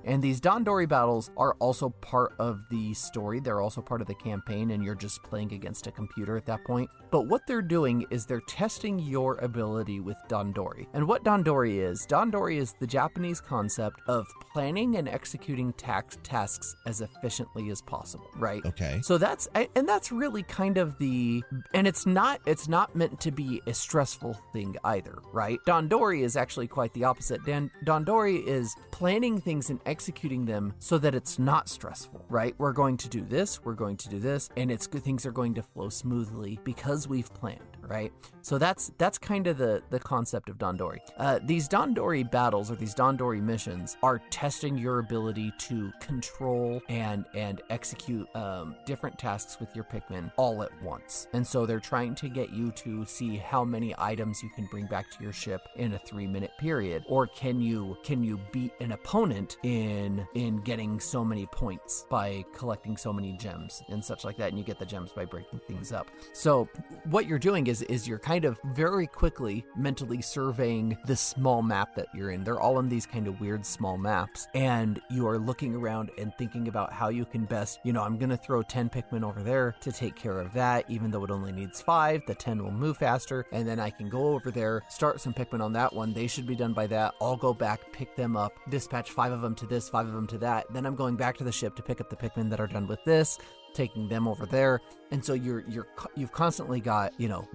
[0.05, 3.39] And these Dandori battles are also part of the story.
[3.39, 6.63] They're also part of the campaign, and you're just playing against a computer at that
[6.65, 6.89] point.
[7.11, 10.87] But what they're doing is they're testing your ability with Dandori.
[10.93, 16.75] And what Dandori is, Dandori is the Japanese concept of planning and executing tax- tasks
[16.85, 18.63] as efficiently as possible, right?
[18.65, 18.99] Okay.
[19.01, 21.43] So that's and that's really kind of the
[21.73, 25.59] and it's not it's not meant to be a stressful thing either, right?
[25.67, 27.43] Dandori is actually quite the opposite.
[27.45, 32.55] Dan, Dandori is planning things and executing them so that it's not stressful, right?
[32.57, 35.31] We're going to do this, we're going to do this, and it's good things are
[35.31, 38.11] going to flow smoothly because we've planned, right?
[38.41, 40.99] So that's that's kind of the the concept of Dandori.
[41.17, 47.25] Uh, these Dandori battles or these Dandori missions are testing your ability to control and
[47.35, 51.27] and execute um, different tasks with your Pikmin all at once.
[51.33, 54.85] And so they're trying to get you to see how many items you can bring
[54.85, 58.71] back to your ship in a three minute period, or can you can you beat
[58.79, 64.23] an opponent in in getting so many points by collecting so many gems and such
[64.23, 64.49] like that.
[64.49, 66.09] And you get the gems by breaking things up.
[66.33, 66.67] So
[67.09, 71.95] what you're doing is is you're kind of very quickly mentally surveying this small map
[71.95, 72.43] that you're in.
[72.43, 76.33] They're all in these kind of weird small maps, and you are looking around and
[76.37, 79.75] thinking about how you can best, you know, I'm gonna throw 10 Pikmin over there
[79.81, 82.21] to take care of that, even though it only needs five.
[82.27, 85.61] The 10 will move faster, and then I can go over there, start some Pikmin
[85.61, 86.13] on that one.
[86.13, 87.15] They should be done by that.
[87.21, 90.27] I'll go back, pick them up, dispatch five of them to this, five of them
[90.27, 90.65] to that.
[90.73, 92.87] Then I'm going back to the ship to pick up the Pikmin that are done
[92.87, 93.37] with this
[93.73, 97.47] taking them over there and so you're you're you've constantly got you know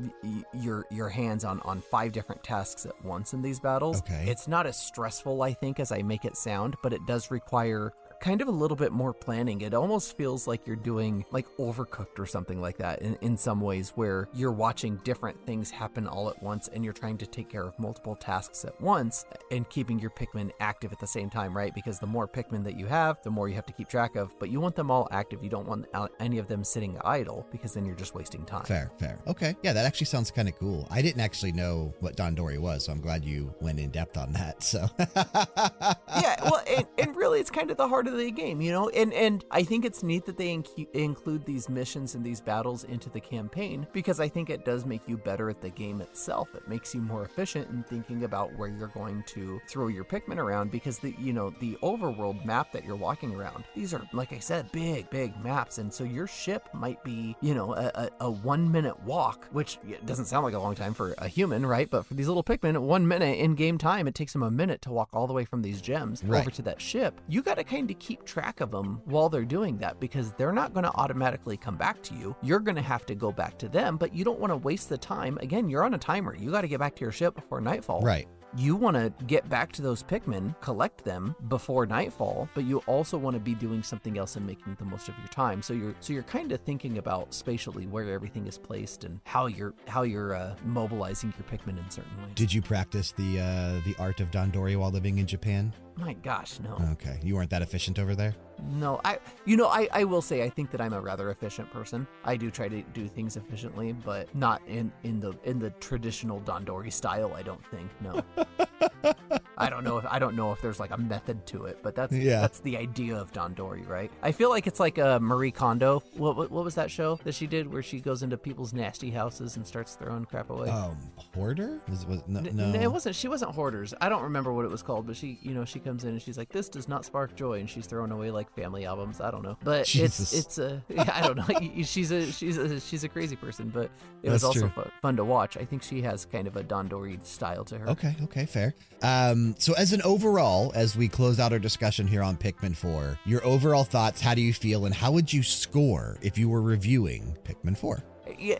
[0.55, 4.25] your your hands on on five different tasks at once in these battles Okay.
[4.29, 7.93] it's not as stressful i think as i make it sound but it does require
[8.23, 12.19] kind of a little bit more planning it almost feels like you're doing like overcooked
[12.19, 16.31] or something like that in, in some ways where you're watching different things happen all
[16.31, 19.99] at once and you're trying to take care of multiple tasks at once and keeping
[19.99, 23.21] your pikmin active at the same time right because the more pikmin that you have
[23.23, 25.51] the more you have to keep track of but you want them all active you
[25.51, 25.87] don't want
[26.21, 29.19] any of them sitting idle because then you're just wasting time Fair, fair.
[29.27, 29.55] Okay.
[29.63, 30.87] Yeah, that actually sounds kind of cool.
[30.91, 34.33] I didn't actually know what Dandori was, so I'm glad you went in depth on
[34.33, 34.63] that.
[34.63, 38.73] So, yeah, well, and, and really, it's kind of the heart of the game, you
[38.73, 38.89] know.
[38.91, 42.85] And and I think it's neat that they incu- include these missions and these battles
[42.85, 46.55] into the campaign because I think it does make you better at the game itself.
[46.55, 50.39] It makes you more efficient in thinking about where you're going to throw your Pikmin
[50.39, 53.65] around because the you know the overworld map that you're walking around.
[53.75, 57.55] These are like I said, big big maps, and so your ship might be you
[57.55, 61.15] know a, a, a one minute walk, which doesn't sound like a long time for
[61.19, 61.89] a human, right?
[61.91, 64.83] But for these little Pikmin, one minute in game time, it takes them a minute
[64.83, 66.41] to walk all the way from these gems Right.
[66.41, 67.21] over to that ship.
[67.29, 70.53] You got to kind of keep track of them while they're doing that because they're
[70.53, 72.35] not going to automatically come back to you.
[72.43, 74.89] You're going to have to go back to them, but you don't want to waste
[74.89, 75.39] the time.
[75.41, 76.35] Again, you're on a timer.
[76.35, 78.03] You got to get back to your ship before nightfall.
[78.03, 78.27] right.
[78.55, 83.17] You want to get back to those Pikmin, collect them before nightfall, but you also
[83.17, 85.63] want to be doing something else and making the most of your time.
[85.63, 89.47] So you're so you're kind of thinking about spatially where everything is placed and how
[89.47, 92.33] you're how you're uh, mobilizing your Pikmin in certain ways.
[92.35, 95.73] Did you practice the uh, the art of Dandori while living in Japan?
[95.97, 96.79] My gosh, no.
[96.93, 98.35] Okay, you weren't that efficient over there.
[98.71, 101.71] No, I you know I, I will say I think that I'm a rather efficient
[101.73, 102.07] person.
[102.25, 106.41] I do try to do things efficiently, but not in in the in the traditional
[106.41, 107.33] Dandori style.
[107.35, 107.91] I don't think.
[108.01, 108.23] No.
[109.59, 111.95] I don't know if I don't know if there's like a method to it, but
[111.95, 112.41] that's Yeah.
[112.41, 114.11] that's the idea of Dandori, right?
[114.23, 116.03] I feel like it's like a Marie Kondo.
[116.17, 119.11] What, what what was that show that she did where she goes into people's nasty
[119.11, 120.69] houses and starts throwing crap away?
[120.69, 120.97] Um,
[121.35, 121.81] hoarder?
[121.89, 122.73] Was, was, no, N- no.
[122.81, 123.15] it wasn't.
[123.17, 123.95] She wasn't hoarders.
[124.01, 126.23] I don't remember what it was called, but she, you know, she comes in and
[126.23, 129.21] she's like, "This does not spark joy," and she's throwing away like family albums.
[129.21, 130.33] I don't know, but Jesus.
[130.33, 130.83] it's it's a
[131.17, 131.83] I don't know.
[131.85, 133.91] she's a she's a she's a crazy person, but
[134.23, 135.57] it was also fun, fun to watch.
[135.57, 137.89] I think she has kind of a Dandori style to her.
[137.91, 138.75] Okay, okay, fair.
[139.03, 143.19] Um, so, as an overall, as we close out our discussion here on Pikmin 4,
[143.25, 146.63] your overall thoughts, how do you feel, and how would you score if you were
[146.63, 148.03] reviewing Pikmin 4?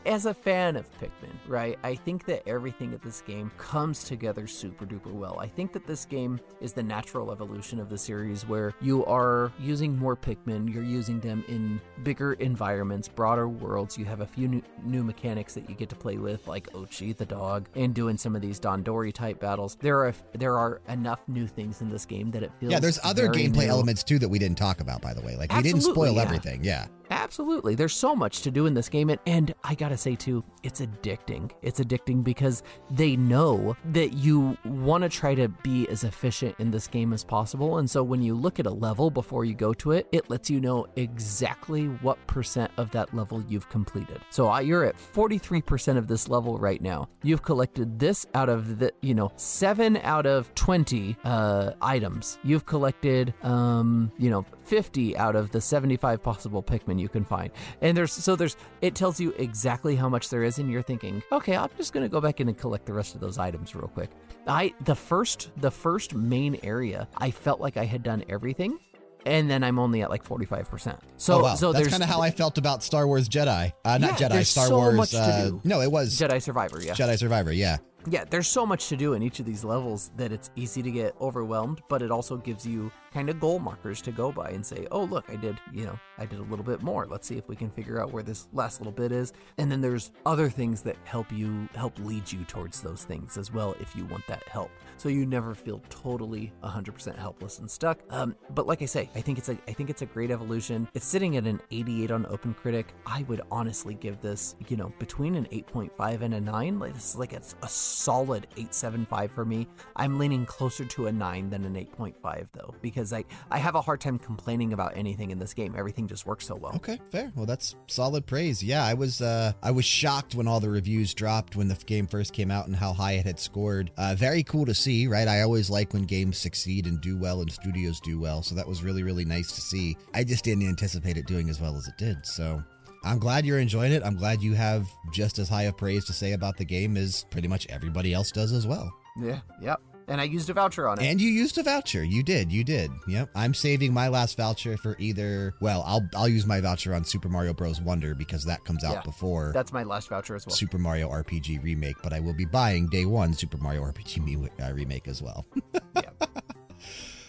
[0.07, 4.47] As a fan of Pikmin, right, I think that everything at this game comes together
[4.47, 5.39] super duper well.
[5.39, 9.53] I think that this game is the natural evolution of the series where you are
[9.61, 13.97] using more Pikmin, you're using them in bigger environments, broader worlds.
[13.97, 17.17] You have a few new, new mechanics that you get to play with, like Ochi
[17.17, 19.77] the dog, and doing some of these Dandori type battles.
[19.81, 22.81] There are there are enough new things in this game that it feels yeah.
[22.81, 23.71] There's other gameplay new.
[23.71, 25.37] elements too that we didn't talk about, by the way.
[25.37, 26.23] Like Absolutely, we didn't spoil yeah.
[26.23, 26.65] everything.
[26.65, 26.87] Yeah.
[27.13, 27.75] Absolutely.
[27.75, 29.11] There's so much to do in this game.
[29.11, 31.51] And, and I got to say, too, it's addicting.
[31.61, 36.71] It's addicting because they know that you want to try to be as efficient in
[36.71, 37.79] this game as possible.
[37.79, 40.49] And so when you look at a level before you go to it, it lets
[40.49, 44.21] you know exactly what percent of that level you've completed.
[44.31, 47.09] So you're at 43% of this level right now.
[47.23, 52.39] You've collected this out of the, you know, seven out of 20 uh, items.
[52.43, 57.51] You've collected, um, you know, 50 out of the 75 possible Pikmin you can find.
[57.81, 61.23] And there's so there's it tells you exactly how much there is and you're thinking,
[61.33, 63.75] "Okay, I'm just going to go back in and collect the rest of those items
[63.75, 64.11] real quick."
[64.47, 68.79] I the first the first main area, I felt like I had done everything.
[69.25, 70.99] And then I'm only at like 45%.
[71.17, 71.55] So, oh, wow.
[71.55, 73.73] so that's there's kind of how I felt about Star Wars Jedi.
[73.85, 74.97] Uh, not Yeah, Jedi, Star so Wars.
[74.97, 75.61] much to uh, do.
[75.63, 76.95] no, it was Jedi Survivor, yeah.
[76.95, 77.53] Jedi Survivor.
[77.53, 77.77] Yeah.
[78.11, 80.91] yeah, there's so much to do in each of these levels that it's easy to
[80.91, 84.65] get overwhelmed, but it also gives you kind of goal markers to go by and
[84.65, 87.07] say, "Oh, look, I did, you know, I did a little bit more.
[87.07, 89.81] Let's see if we can figure out where this last little bit is." And then
[89.81, 93.95] there's other things that help you help lead you towards those things as well if
[93.97, 94.71] you want that help.
[94.97, 97.99] So you never feel totally 100% helpless and stuck.
[98.11, 100.89] Um, but like I say, I think it's a I think it's a great evolution.
[100.95, 102.87] It's sitting at an 88 on OpenCritic.
[103.07, 106.79] I would honestly give this, you know, between an 8.5 and a 9.
[106.79, 109.67] Like this is like a, a solid 8.75 for me.
[109.97, 113.81] I'm leaning closer to a 9 than an 8.5 though because I I have a
[113.81, 115.75] hard time complaining about anything in this game.
[115.75, 116.75] Everything just works so well.
[116.77, 117.33] Okay, fair.
[117.35, 118.63] Well, that's solid praise.
[118.63, 122.07] Yeah, I was uh, I was shocked when all the reviews dropped when the game
[122.07, 123.91] first came out and how high it had scored.
[123.97, 125.27] Uh, very cool to see, right?
[125.27, 128.69] I always like when games succeed and do well and studios do well, so that
[128.69, 129.97] was really really nice to see.
[130.13, 132.27] I just didn't anticipate it doing as well as it did.
[132.27, 132.63] So.
[133.05, 134.05] I'm glad you're enjoying it.
[134.05, 137.27] I'm glad you have just as high of praise to say about the game as
[137.31, 138.93] pretty much everybody else does as well.
[139.17, 139.81] Yeah, yep.
[140.13, 141.07] And I used a voucher on it.
[141.07, 142.05] And you used a voucher.
[142.05, 142.53] You did.
[142.53, 142.91] You did.
[143.09, 143.31] Yep.
[143.35, 145.55] I'm saving my last voucher for either.
[145.63, 147.81] Well, I'll I'll use my voucher on Super Mario Bros.
[147.81, 150.55] Wonder because that comes out Yeah, before That's my last voucher as well.
[150.55, 151.97] Super Mario RPG remake.
[152.03, 155.47] But I will be buying day one Super Mario RPG me- uh, remake as well.
[155.97, 156.03] yeah.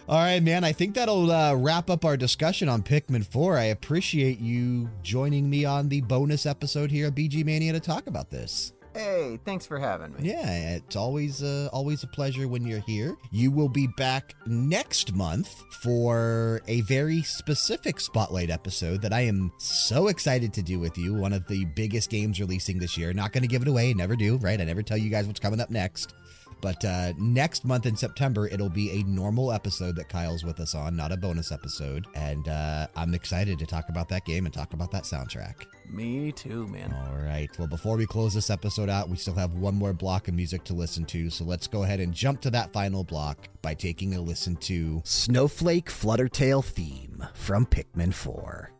[0.09, 0.65] All right, man.
[0.65, 3.57] I think that'll uh, wrap up our discussion on Pikmin 4.
[3.57, 8.07] I appreciate you joining me on the bonus episode here of BG Mania to talk
[8.07, 8.73] about this.
[8.93, 10.29] Hey, thanks for having me.
[10.29, 13.15] Yeah, it's always uh, always a pleasure when you're here.
[13.31, 15.49] You will be back next month
[15.81, 21.13] for a very specific spotlight episode that I am so excited to do with you.
[21.13, 23.13] One of the biggest games releasing this year.
[23.13, 24.59] Not going to give it away, never do, right?
[24.59, 26.13] I never tell you guys what's coming up next.
[26.63, 30.73] But uh, next month in September, it'll be a normal episode that Kyle's with us
[30.73, 32.07] on, not a bonus episode.
[32.15, 35.65] And uh, I'm excited to talk about that game and talk about that soundtrack.
[35.89, 36.93] Me too, man.
[36.93, 37.49] All right.
[37.59, 40.63] Well, before we close this episode out, we still have one more block of music
[40.63, 41.29] to listen to.
[41.29, 45.01] So let's go ahead and jump to that final block by taking a listen to
[45.03, 48.72] Snowflake Fluttertail theme from Pikmin 4.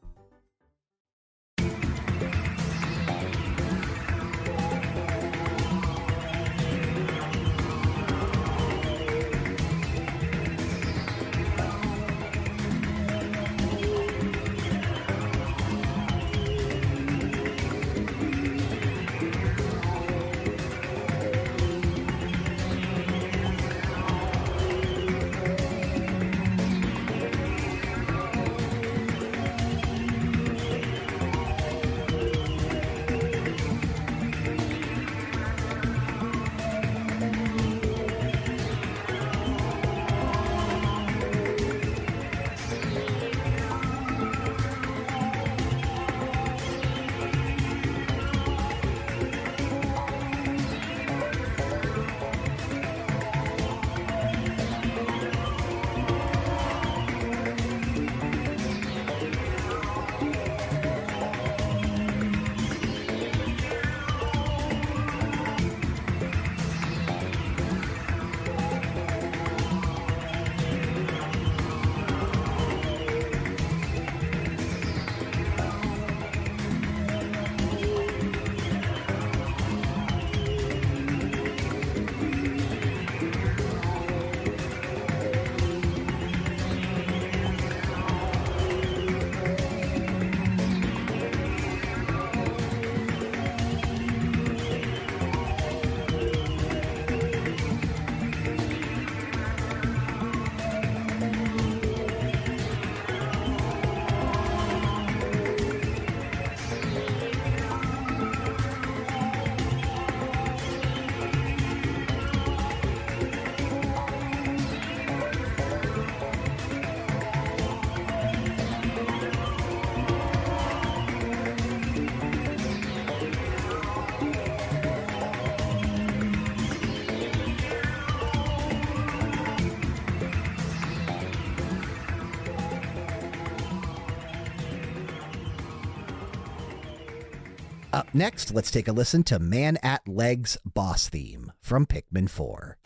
[138.14, 142.78] Next, let's take a listen to Man at Legs boss theme from Pikmin 4.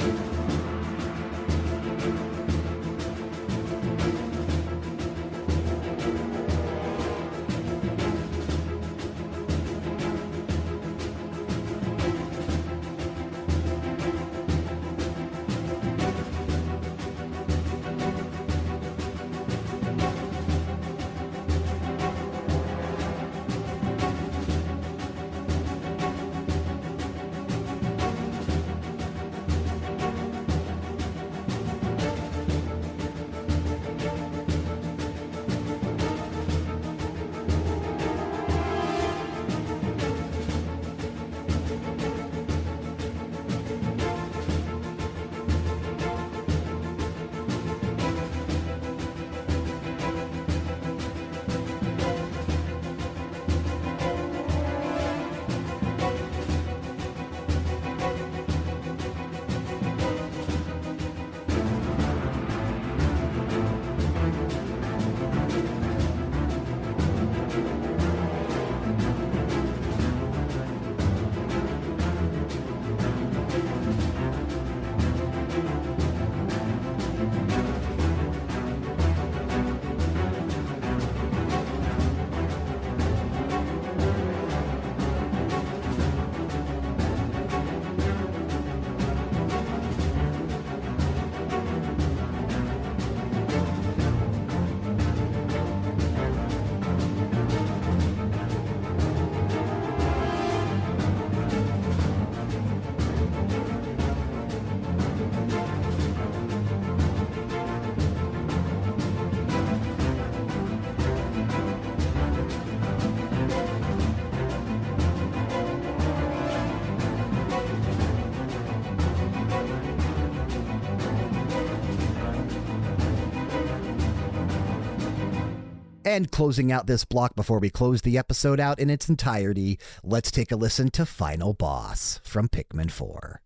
[126.08, 130.32] And closing out this block before we close the episode out in its entirety, let's
[130.32, 133.41] take a listen to Final Boss from Pikmin 4.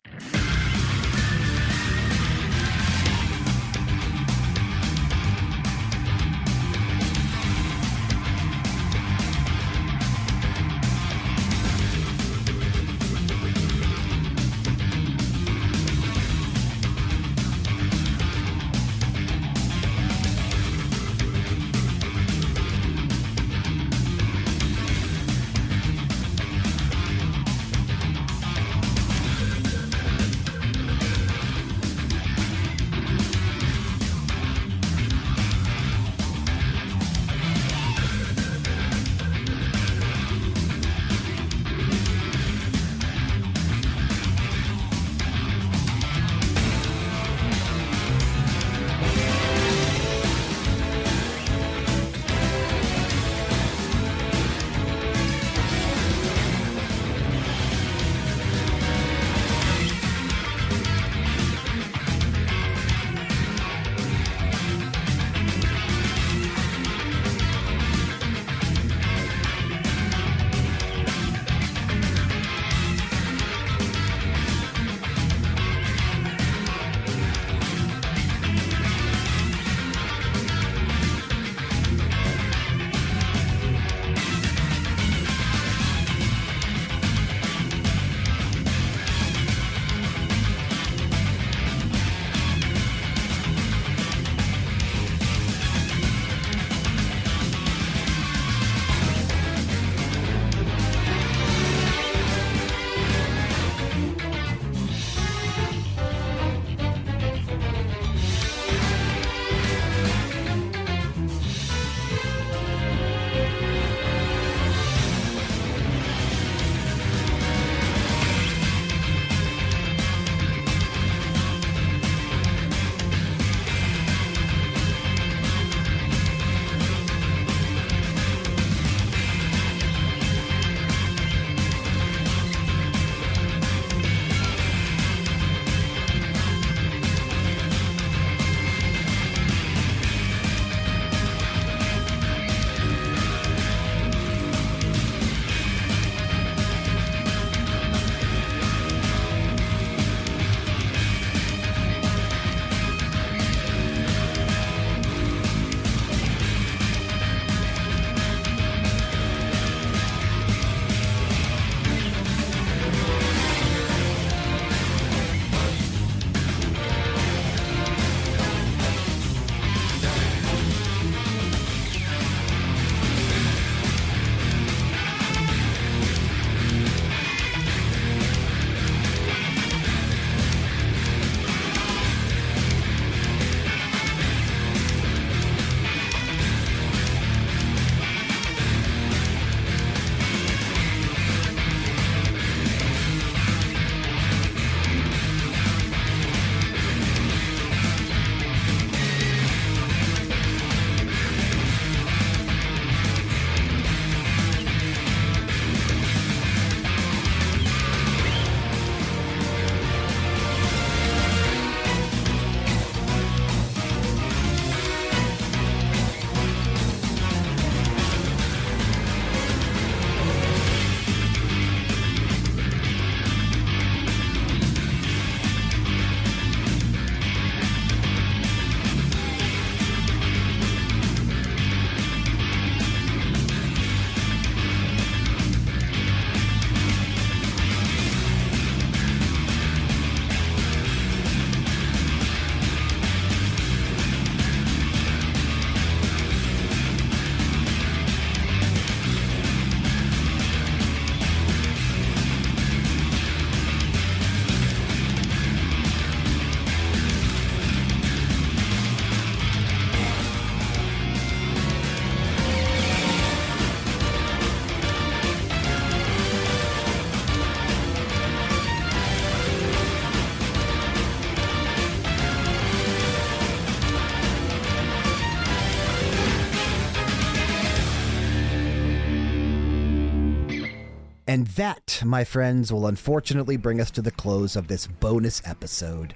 [281.61, 286.15] That, my friends, will unfortunately bring us to the close of this bonus episode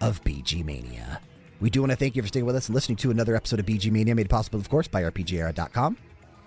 [0.00, 1.20] of BG Mania.
[1.58, 3.58] We do want to thank you for staying with us and listening to another episode
[3.58, 5.96] of BG Mania, made possible, of course, by RPGera.com.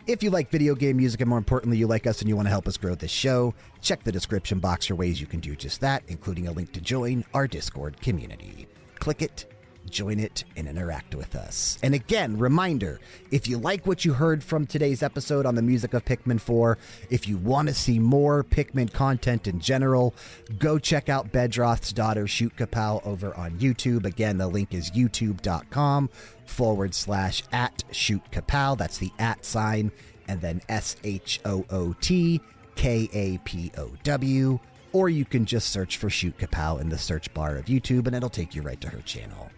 [0.05, 2.45] If you like video game music and more importantly, you like us and you want
[2.45, 5.53] to help us grow this show, check the description box for ways you can do
[5.53, 8.65] just that, including a link to join our Discord community.
[8.97, 9.51] Click it
[9.89, 11.77] join it and interact with us.
[11.81, 12.99] And again, reminder
[13.31, 16.77] if you like what you heard from today's episode on the music of Pikmin 4,
[17.09, 20.13] if you want to see more Pikmin content in general,
[20.59, 24.05] go check out Bedroth's daughter, Shoot Kapow, over on YouTube.
[24.05, 26.09] Again, the link is youtube.com
[26.45, 28.77] forward slash at Shoot Kapow.
[28.77, 29.91] That's the at sign,
[30.27, 32.41] and then S H O O T
[32.75, 34.59] K A P O W.
[34.93, 38.15] Or you can just search for Shoot Kapow in the search bar of YouTube and
[38.15, 39.49] it'll take you right to her channel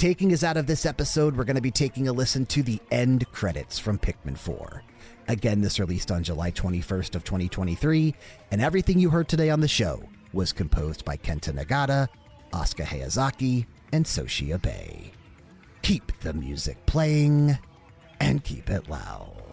[0.00, 2.80] taking us out of this episode, we're going to be taking a listen to the
[2.90, 4.82] end credits from Pikmin 4.
[5.28, 8.14] Again, this released on July 21st of 2023,
[8.50, 12.08] and everything you heard today on the show was composed by Kenta Nagata,
[12.50, 15.12] Asuka Hayazaki, and Soshi Abe.
[15.82, 17.58] Keep the music playing
[18.20, 19.49] and keep it loud.